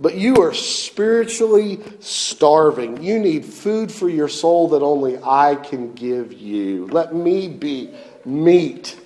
but 0.00 0.16
you 0.16 0.42
are 0.42 0.52
spiritually 0.54 1.80
starving. 2.00 3.02
You 3.02 3.18
need 3.18 3.44
food 3.44 3.90
for 3.90 4.08
your 4.08 4.28
soul 4.28 4.68
that 4.68 4.82
only 4.82 5.18
I 5.22 5.56
can 5.56 5.92
give 5.94 6.32
you. 6.32 6.86
Let 6.88 7.14
me 7.14 7.48
be 7.48 7.94
meat 8.24 8.98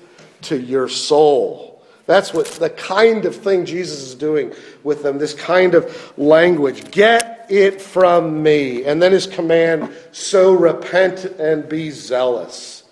to 0.43 0.59
your 0.59 0.89
soul. 0.89 1.83
That's 2.07 2.35
what 2.35 2.47
the 2.47 2.71
kind 2.71 3.25
of 3.25 3.37
thing 3.37 3.65
Jesus 3.65 4.03
is 4.03 4.15
doing 4.17 4.53
with 4.83 5.03
them, 5.05 5.19
this 5.19 5.35
kind 5.35 5.75
of 5.75 6.13
language. 6.19 6.91
Get 6.91 7.47
it 7.49 7.81
from 7.81 8.43
me. 8.43 8.85
And 8.85 9.01
then 9.01 9.13
his 9.13 9.27
command 9.27 9.95
so 10.11 10.53
repent 10.53 11.25
and 11.25 11.69
be 11.69 11.91
zealous. 11.91 12.83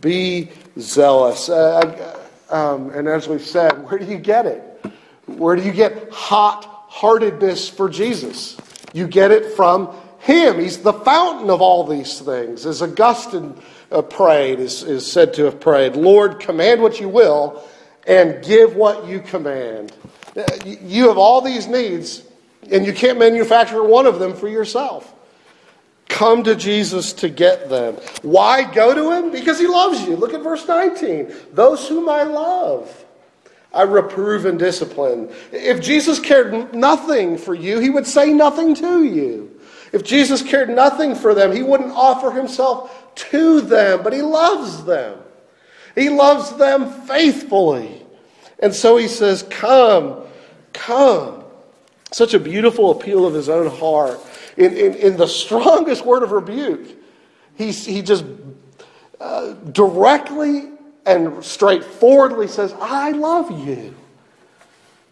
Be 0.00 0.50
zealous. 0.78 1.48
Uh, 1.48 2.20
um, 2.50 2.90
and 2.90 3.06
as 3.06 3.28
we've 3.28 3.46
said, 3.46 3.88
where 3.88 3.98
do 3.98 4.06
you 4.06 4.18
get 4.18 4.46
it? 4.46 4.62
Where 5.26 5.54
do 5.54 5.62
you 5.62 5.72
get 5.72 6.10
hot 6.10 6.75
heartedness 6.96 7.68
for 7.68 7.90
Jesus. 7.90 8.56
You 8.94 9.06
get 9.06 9.30
it 9.30 9.52
from 9.54 9.94
him. 10.20 10.58
He's 10.58 10.78
the 10.78 10.94
fountain 10.94 11.50
of 11.50 11.60
all 11.60 11.84
these 11.84 12.20
things. 12.20 12.64
As 12.64 12.80
Augustine 12.80 13.54
uh, 13.92 14.00
prayed, 14.00 14.60
is, 14.60 14.82
is 14.82 15.10
said 15.10 15.34
to 15.34 15.44
have 15.44 15.60
prayed, 15.60 15.94
Lord, 15.94 16.40
command 16.40 16.80
what 16.80 16.98
you 16.98 17.10
will 17.10 17.62
and 18.06 18.42
give 18.42 18.76
what 18.76 19.06
you 19.06 19.20
command. 19.20 19.92
Uh, 20.34 20.44
you 20.64 21.08
have 21.08 21.18
all 21.18 21.42
these 21.42 21.66
needs, 21.66 22.22
and 22.70 22.86
you 22.86 22.94
can't 22.94 23.18
manufacture 23.18 23.84
one 23.84 24.06
of 24.06 24.18
them 24.18 24.34
for 24.34 24.48
yourself. 24.48 25.12
Come 26.08 26.44
to 26.44 26.54
Jesus 26.54 27.12
to 27.14 27.28
get 27.28 27.68
them. 27.68 27.96
Why 28.22 28.72
go 28.72 28.94
to 28.94 29.12
him? 29.12 29.32
Because 29.32 29.58
he 29.58 29.66
loves 29.66 30.00
you. 30.02 30.16
Look 30.16 30.32
at 30.32 30.42
verse 30.42 30.66
19. 30.66 31.30
Those 31.52 31.86
whom 31.86 32.08
I 32.08 32.22
love. 32.22 33.05
I 33.76 33.82
reprove 33.82 34.46
and 34.46 34.58
discipline. 34.58 35.30
If 35.52 35.82
Jesus 35.82 36.18
cared 36.18 36.74
nothing 36.74 37.36
for 37.36 37.54
you, 37.54 37.78
he 37.78 37.90
would 37.90 38.06
say 38.06 38.32
nothing 38.32 38.74
to 38.76 39.04
you. 39.04 39.60
If 39.92 40.02
Jesus 40.02 40.42
cared 40.42 40.70
nothing 40.70 41.14
for 41.14 41.34
them, 41.34 41.52
he 41.52 41.62
wouldn't 41.62 41.92
offer 41.92 42.30
himself 42.30 43.14
to 43.30 43.60
them, 43.60 44.02
but 44.02 44.12
he 44.12 44.22
loves 44.22 44.84
them. 44.84 45.18
He 45.94 46.08
loves 46.08 46.56
them 46.56 46.90
faithfully. 47.02 48.02
And 48.58 48.74
so 48.74 48.96
he 48.96 49.08
says, 49.08 49.42
Come, 49.44 50.24
come. 50.72 51.44
Such 52.12 52.34
a 52.34 52.40
beautiful 52.40 52.90
appeal 52.90 53.26
of 53.26 53.34
his 53.34 53.48
own 53.48 53.70
heart. 53.70 54.18
In, 54.56 54.74
in, 54.76 54.94
in 54.94 55.16
the 55.16 55.26
strongest 55.26 56.04
word 56.04 56.22
of 56.22 56.32
rebuke, 56.32 56.86
he, 57.56 57.72
he 57.72 58.00
just 58.00 58.24
uh, 59.20 59.52
directly 59.52 60.70
and 61.06 61.42
straightforwardly 61.42 62.48
says, 62.48 62.74
I 62.80 63.12
love 63.12 63.50
you. 63.66 63.94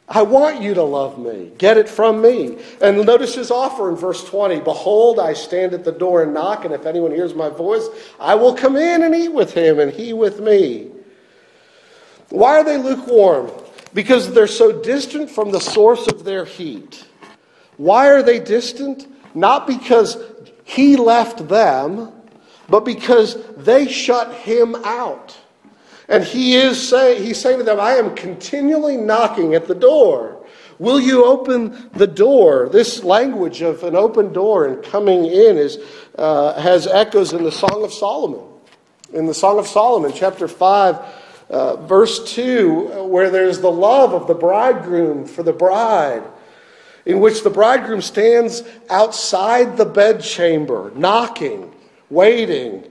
I 0.09 0.23
want 0.23 0.61
you 0.61 0.75
to 0.75 0.83
love 0.83 1.19
me. 1.19 1.53
Get 1.57 1.79
it 1.79 1.89
from 1.89 2.21
me. 2.21 2.59
And 2.83 3.07
notice 3.07 3.35
his 3.35 3.51
offer 3.51 3.89
in 3.89 3.97
verse 3.97 4.23
20 4.25 4.61
Behold, 4.61 5.19
I 5.19 5.33
stand 5.33 5.73
at 5.73 5.85
the 5.85 5.93
door 5.93 6.23
and 6.23 6.35
knock, 6.35 6.65
and 6.65 6.75
if 6.75 6.85
anyone 6.85 7.11
hears 7.11 7.35
my 7.35 7.49
voice, 7.49 7.89
I 8.21 8.35
will 8.35 8.55
come 8.55 8.77
in 8.77 9.03
and 9.03 9.15
eat 9.15 9.33
with 9.33 9.55
him, 9.55 9.81
and 9.81 9.91
he 9.91 10.13
with 10.13 10.41
me. 10.41 10.91
Why 12.29 12.59
are 12.59 12.65
they 12.65 12.77
lukewarm? 12.77 13.51
Because 13.95 14.33
they're 14.35 14.47
so 14.47 14.83
distant 14.83 15.31
from 15.31 15.53
the 15.53 15.61
source 15.61 16.07
of 16.09 16.25
their 16.25 16.45
heat. 16.45 17.07
Why 17.77 18.09
are 18.09 18.23
they 18.23 18.41
distant? 18.41 19.07
Not 19.35 19.67
because 19.67 20.19
he 20.65 20.97
left 20.97 21.49
them, 21.49 22.13
but 22.69 22.85
because 22.85 23.39
they 23.57 23.87
shut 23.87 24.35
him 24.35 24.75
out. 24.85 25.39
And 26.09 26.23
he 26.23 26.55
is 26.55 26.89
saying, 26.89 27.23
he's 27.23 27.41
saying 27.41 27.59
to 27.59 27.65
them, 27.65 27.81
I 27.81 27.93
am 27.93 28.15
continually 28.15 28.97
knocking 28.97 29.55
at 29.55 29.67
the 29.67 29.75
door. 29.75 30.45
Will 30.79 31.01
you 31.01 31.25
open 31.25 31.91
the 31.93 32.07
door? 32.07 32.69
This 32.71 33.05
language 33.05 33.63
of 33.63 33.85
an 33.85 33.95
open 33.95 34.33
door 34.33 34.67
and 34.67 34.83
coming 34.83 35.25
in 35.25 35.57
is, 35.57 35.79
uh, 36.19 36.61
has 36.61 36.87
echoes 36.87 37.33
in 37.33 37.45
the 37.45 37.53
Song 37.53 37.85
of 37.85 37.93
Solomon. 37.93 38.41
In 39.13 39.27
the 39.27 39.35
Song 39.35 39.59
of 39.59 39.67
Solomon, 39.67 40.13
chapter 40.15 40.49
5, 40.49 40.99
uh, 41.49 41.77
verse 41.77 42.33
2, 42.35 43.05
where 43.05 43.31
there's 43.31 43.61
the 43.61 43.71
love 43.71 44.13
of 44.13 44.27
the 44.27 44.35
bridegroom 44.35 45.27
for 45.27 45.43
the 45.43 45.53
bride, 45.53 46.25
in 47.07 47.21
which 47.21 47.43
the 47.43 47.51
bridegroom 47.51 48.03
stands 48.03 48.63
outside 48.91 49.77
the 49.77 49.85
bedchamber, 49.85 50.91
knocking, 50.97 51.73
waiting 52.11 52.85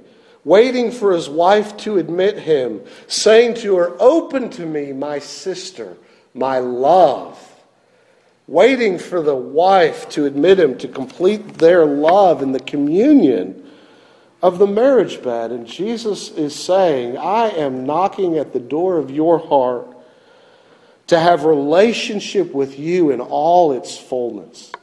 waiting 0.45 0.91
for 0.91 1.13
his 1.13 1.29
wife 1.29 1.75
to 1.77 1.97
admit 1.97 2.37
him, 2.37 2.81
saying 3.07 3.55
to 3.55 3.77
her, 3.77 3.95
Open 3.99 4.49
to 4.51 4.65
me, 4.65 4.91
my 4.91 5.19
sister, 5.19 5.97
my 6.33 6.59
love. 6.59 7.49
Waiting 8.45 8.99
for 8.99 9.21
the 9.21 9.35
wife 9.35 10.09
to 10.09 10.25
admit 10.25 10.59
him 10.59 10.77
to 10.79 10.87
complete 10.87 11.59
their 11.59 11.85
love 11.85 12.41
in 12.41 12.51
the 12.51 12.59
communion 12.59 13.69
of 14.41 14.59
the 14.59 14.67
marriage 14.67 15.23
bed. 15.23 15.51
And 15.51 15.65
Jesus 15.65 16.29
is 16.31 16.53
saying, 16.53 17.17
I 17.17 17.49
am 17.51 17.85
knocking 17.85 18.37
at 18.37 18.51
the 18.51 18.59
door 18.59 18.97
of 18.97 19.09
your 19.09 19.39
heart 19.39 19.95
to 21.07 21.17
have 21.17 21.45
relationship 21.45 22.53
with 22.53 22.77
you 22.77 23.11
in 23.11 23.21
all 23.21 23.71
its 23.71 23.97
fullness 23.97 24.73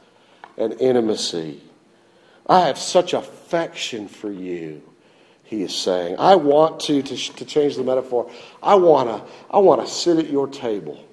and 0.57 0.73
intimacy. 0.81 1.61
I 2.47 2.61
have 2.61 2.79
such 2.79 3.13
affection 3.13 4.07
for 4.07 4.31
you 4.31 4.81
he 5.51 5.63
is 5.63 5.75
saying. 5.75 6.15
I 6.17 6.35
want 6.35 6.79
to, 6.83 7.03
to, 7.03 7.15
to 7.17 7.43
change 7.43 7.75
the 7.75 7.83
metaphor, 7.83 8.31
I 8.63 8.75
want 8.75 9.09
to 9.09 9.33
I 9.51 9.59
want 9.59 9.85
to 9.85 9.87
sit 9.87 10.17
at 10.17 10.29
your 10.29 10.47
table 10.47 11.05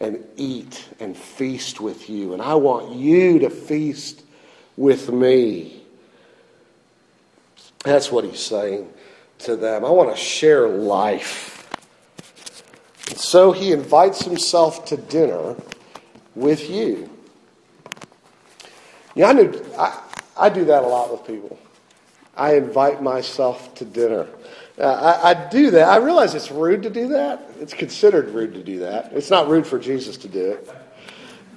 and 0.00 0.24
eat 0.36 0.88
and 0.98 1.14
feast 1.14 1.78
with 1.78 2.08
you. 2.08 2.32
And 2.32 2.40
I 2.40 2.54
want 2.54 2.96
you 2.96 3.38
to 3.40 3.50
feast 3.50 4.24
with 4.78 5.12
me. 5.12 5.82
That's 7.84 8.10
what 8.10 8.24
he's 8.24 8.40
saying 8.40 8.90
to 9.40 9.56
them. 9.56 9.84
I 9.84 9.90
want 9.90 10.10
to 10.10 10.16
share 10.16 10.66
life. 10.68 11.68
And 13.10 13.18
so 13.18 13.52
he 13.52 13.72
invites 13.72 14.24
himself 14.24 14.86
to 14.86 14.96
dinner 14.96 15.54
with 16.34 16.70
you. 16.70 17.10
Yeah, 19.14 19.28
I, 19.28 19.32
knew, 19.34 19.64
I, 19.78 20.02
I 20.34 20.48
do 20.48 20.64
that 20.64 20.82
a 20.82 20.86
lot 20.86 21.12
with 21.12 21.26
people. 21.26 21.58
I 22.36 22.56
invite 22.56 23.02
myself 23.02 23.74
to 23.76 23.84
dinner. 23.84 24.26
Uh, 24.78 24.82
I, 24.84 25.30
I, 25.30 25.48
do 25.48 25.70
that. 25.70 25.88
I 25.88 25.96
realize 25.96 26.34
it's 26.34 26.50
rude 26.50 26.82
to 26.82 26.90
do 26.90 27.08
that. 27.08 27.42
It's 27.58 27.72
considered 27.72 28.28
rude 28.28 28.52
to 28.54 28.62
do 28.62 28.80
that. 28.80 29.10
It's 29.14 29.30
not 29.30 29.48
rude 29.48 29.66
for 29.66 29.78
Jesus 29.78 30.18
to 30.18 30.28
do 30.28 30.52
it. 30.52 30.70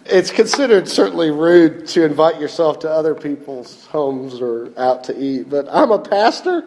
It's 0.05 0.31
considered 0.31 0.87
certainly 0.87 1.29
rude 1.29 1.85
to 1.89 2.05
invite 2.05 2.39
yourself 2.39 2.79
to 2.79 2.89
other 2.89 3.13
people's 3.13 3.85
homes 3.87 4.41
or 4.41 4.71
out 4.77 5.03
to 5.05 5.21
eat. 5.21 5.49
But 5.49 5.67
I'm 5.69 5.91
a 5.91 5.99
pastor, 5.99 6.63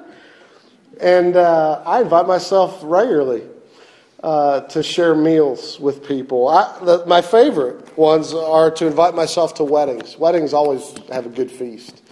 and 1.01 1.37
uh, 1.37 1.83
I 1.87 2.03
invite 2.03 2.27
myself 2.27 2.81
regularly 2.83 3.45
uh, 4.23 4.61
to 4.61 4.83
share 4.83 5.15
meals 5.15 5.81
with 5.81 6.07
people. 6.07 6.49
I, 6.49 6.79
the, 6.85 7.07
my 7.07 7.23
favorite 7.23 7.97
ones 7.97 8.35
are 8.35 8.71
to 8.73 8.87
invite 8.87 9.15
myself 9.15 9.55
to 9.55 9.65
weddings. 9.65 10.19
Weddings 10.19 10.53
always 10.53 10.95
have 11.11 11.25
a 11.25 11.31
good 11.31 11.51
feast. 11.51 12.03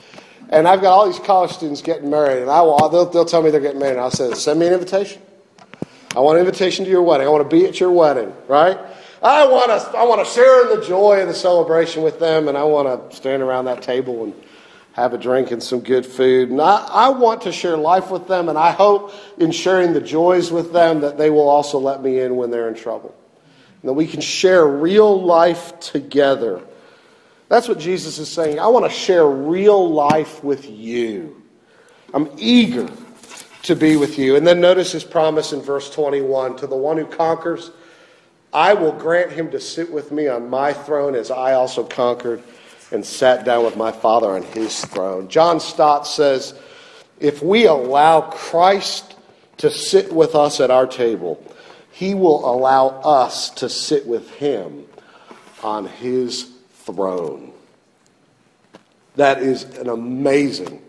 And 0.50 0.66
I've 0.66 0.80
got 0.80 0.92
all 0.92 1.06
these 1.06 1.20
college 1.20 1.52
students 1.52 1.80
getting 1.80 2.10
married, 2.10 2.42
and 2.42 2.50
I 2.50 2.60
will, 2.62 2.88
they'll, 2.88 3.06
they'll 3.06 3.24
tell 3.24 3.40
me 3.40 3.50
they're 3.50 3.60
getting 3.60 3.78
married, 3.78 3.92
and 3.92 4.00
I'll 4.00 4.10
say, 4.10 4.34
send 4.34 4.58
me 4.58 4.66
an 4.66 4.72
invitation. 4.72 5.22
I 6.16 6.18
want 6.18 6.40
an 6.40 6.44
invitation 6.44 6.84
to 6.84 6.90
your 6.90 7.02
wedding. 7.02 7.28
I 7.28 7.30
want 7.30 7.48
to 7.48 7.56
be 7.56 7.66
at 7.66 7.78
your 7.78 7.92
wedding, 7.92 8.34
right? 8.48 8.76
I 9.22 9.46
want 9.46 9.66
to, 9.66 9.96
I 9.96 10.04
want 10.04 10.26
to 10.26 10.32
share 10.32 10.68
in 10.68 10.80
the 10.80 10.84
joy 10.84 11.20
of 11.20 11.28
the 11.28 11.34
celebration 11.34 12.02
with 12.02 12.18
them, 12.18 12.48
and 12.48 12.58
I 12.58 12.64
want 12.64 13.10
to 13.10 13.16
stand 13.16 13.44
around 13.44 13.66
that 13.66 13.80
table 13.80 14.24
and 14.24 14.34
have 14.94 15.14
a 15.14 15.18
drink 15.18 15.52
and 15.52 15.62
some 15.62 15.80
good 15.80 16.04
food. 16.04 16.50
And 16.50 16.60
I, 16.60 16.84
I 16.90 17.08
want 17.10 17.42
to 17.42 17.52
share 17.52 17.76
life 17.76 18.10
with 18.10 18.26
them, 18.26 18.48
and 18.48 18.58
I 18.58 18.72
hope 18.72 19.12
in 19.38 19.52
sharing 19.52 19.92
the 19.92 20.00
joys 20.00 20.50
with 20.50 20.72
them 20.72 21.02
that 21.02 21.16
they 21.16 21.30
will 21.30 21.48
also 21.48 21.78
let 21.78 22.02
me 22.02 22.18
in 22.18 22.34
when 22.34 22.50
they're 22.50 22.68
in 22.68 22.74
trouble. 22.74 23.14
And 23.82 23.88
that 23.88 23.94
we 23.94 24.08
can 24.08 24.20
share 24.20 24.66
real 24.66 25.22
life 25.22 25.78
together 25.78 26.60
that's 27.50 27.66
what 27.66 27.80
Jesus 27.80 28.18
is 28.18 28.28
saying. 28.28 28.60
I 28.60 28.68
want 28.68 28.84
to 28.84 28.90
share 28.90 29.26
real 29.26 29.92
life 29.92 30.42
with 30.44 30.70
you. 30.70 31.42
I'm 32.14 32.30
eager 32.38 32.88
to 33.64 33.74
be 33.74 33.96
with 33.96 34.20
you. 34.20 34.36
And 34.36 34.46
then 34.46 34.60
notice 34.60 34.92
his 34.92 35.02
promise 35.02 35.52
in 35.52 35.60
verse 35.60 35.90
21 35.90 36.58
to 36.58 36.68
the 36.68 36.76
one 36.76 36.96
who 36.96 37.06
conquers, 37.06 37.72
I 38.52 38.74
will 38.74 38.92
grant 38.92 39.32
him 39.32 39.50
to 39.50 39.58
sit 39.58 39.90
with 39.90 40.12
me 40.12 40.28
on 40.28 40.48
my 40.48 40.72
throne 40.72 41.16
as 41.16 41.32
I 41.32 41.54
also 41.54 41.82
conquered 41.82 42.40
and 42.92 43.04
sat 43.04 43.44
down 43.44 43.64
with 43.64 43.76
my 43.76 43.90
Father 43.90 44.28
on 44.30 44.44
his 44.44 44.84
throne. 44.84 45.28
John 45.28 45.58
Stott 45.58 46.06
says, 46.06 46.54
if 47.18 47.42
we 47.42 47.66
allow 47.66 48.20
Christ 48.20 49.16
to 49.56 49.70
sit 49.70 50.12
with 50.12 50.36
us 50.36 50.60
at 50.60 50.70
our 50.70 50.86
table, 50.86 51.44
he 51.90 52.14
will 52.14 52.48
allow 52.48 53.00
us 53.00 53.50
to 53.50 53.68
sit 53.68 54.06
with 54.06 54.30
him 54.36 54.86
on 55.64 55.88
his 55.88 56.49
throne. 56.92 57.52
That 59.16 59.42
is 59.42 59.64
an 59.78 59.88
amazing 59.88 60.82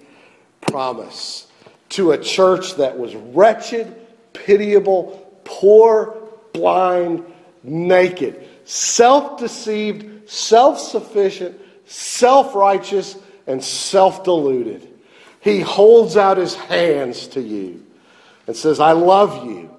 promise 0.62 1.48
to 1.90 2.12
a 2.12 2.18
church 2.18 2.76
that 2.76 2.98
was 2.98 3.16
wretched, 3.16 3.96
pitiable, 4.34 5.42
poor, 5.44 6.16
blind, 6.54 7.26
naked, 7.64 8.48
self 8.66 9.40
deceived, 9.40 10.30
self 10.30 10.80
sufficient, 10.80 11.60
self 11.86 12.56
righteous, 12.56 13.18
and 13.48 13.64
self 13.64 14.24
deluded. 14.24 14.88
He 15.42 15.60
holds 15.60 16.18
out 16.18 16.38
his 16.38 16.56
hands 16.56 17.28
to 17.30 17.42
you 17.42 17.84
and 18.48 18.56
says, 18.56 18.80
I 18.80 18.92
love 18.92 19.46
you. 19.46 19.70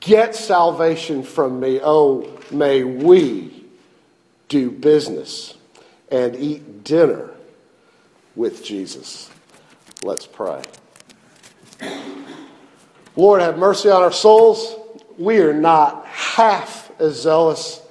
Get 0.00 0.34
salvation 0.34 1.22
from 1.22 1.60
me. 1.60 1.80
Oh, 1.82 2.38
may 2.50 2.84
we 2.84 3.57
do 4.48 4.70
business 4.70 5.54
and 6.10 6.34
eat 6.36 6.84
dinner 6.84 7.30
with 8.34 8.64
Jesus. 8.64 9.30
Let's 10.02 10.26
pray. 10.26 10.62
Lord, 13.16 13.40
have 13.40 13.58
mercy 13.58 13.90
on 13.90 14.02
our 14.02 14.12
souls. 14.12 14.74
We 15.18 15.40
are 15.40 15.52
not 15.52 16.06
half 16.06 16.90
as 17.00 17.20
zealous 17.22 17.82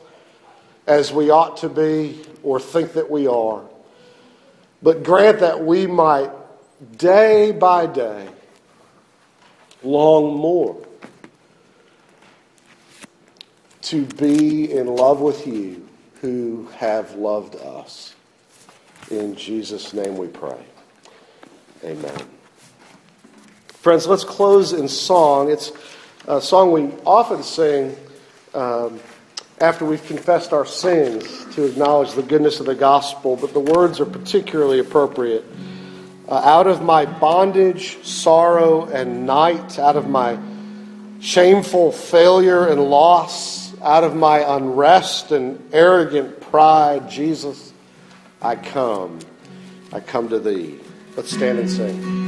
as 0.88 1.12
we 1.12 1.30
ought 1.30 1.58
to 1.58 1.70
be 1.70 2.22
or 2.44 2.60
think 2.60 2.94
that 2.94 3.12
we 3.12 3.28
are. 3.28 3.64
But 4.82 5.04
grant 5.04 5.40
that 5.40 5.66
we 5.66 5.86
might, 5.86 6.32
day 6.98 7.52
by 7.52 7.88
day, 7.88 8.30
long 9.84 10.38
more 10.38 10.82
to 13.82 14.06
be 14.06 14.72
in 14.72 14.88
love 14.88 15.20
with 15.20 15.46
you 15.48 15.88
who 16.22 16.68
have 16.76 17.16
loved 17.16 17.56
us. 17.56 18.16
In 19.10 19.36
Jesus' 19.36 19.94
name 19.94 20.18
we 20.18 20.28
pray. 20.28 20.60
Amen. 21.84 22.28
Friends, 23.68 24.08
let's 24.08 24.24
close 24.24 24.74
in 24.74 24.88
song. 24.88 25.50
It's 25.50 25.72
a 26.28 26.42
song 26.42 26.72
we 26.72 26.92
often 27.06 27.44
sing 27.44 27.96
um, 28.54 29.00
after 29.62 29.86
we've 29.86 30.06
confessed 30.06 30.52
our 30.52 30.66
sins 30.66 31.46
to 31.56 31.66
acknowledge 31.66 32.12
the 32.14 32.24
goodness 32.24 32.60
of 32.60 32.66
the 32.66 32.76
gospel, 32.76 33.36
but 33.38 33.54
the 33.54 33.60
words 33.60 34.00
are 34.00 34.06
particularly 34.06 34.80
appropriate. 34.80 35.46
Uh, 36.28 36.34
out 36.44 36.68
of 36.68 36.82
my 36.82 37.06
bondage, 37.06 38.04
sorrow, 38.04 38.86
and 38.88 39.26
night, 39.26 39.80
out 39.80 39.96
of 39.96 40.10
my 40.10 40.38
shameful 41.20 41.92
failure 41.92 42.68
and 42.68 42.84
loss, 42.84 43.67
out 43.82 44.04
of 44.04 44.16
my 44.16 44.56
unrest 44.56 45.32
and 45.32 45.70
arrogant 45.74 46.42
pride, 46.42 47.10
Jesus, 47.10 47.74
I 48.42 48.56
come. 48.56 49.20
I 49.94 50.00
come 50.00 50.30
to 50.30 50.40
thee. 50.40 50.80
Let's 51.16 51.32
stand 51.32 51.60
and 51.60 51.70
sing. 51.70 52.27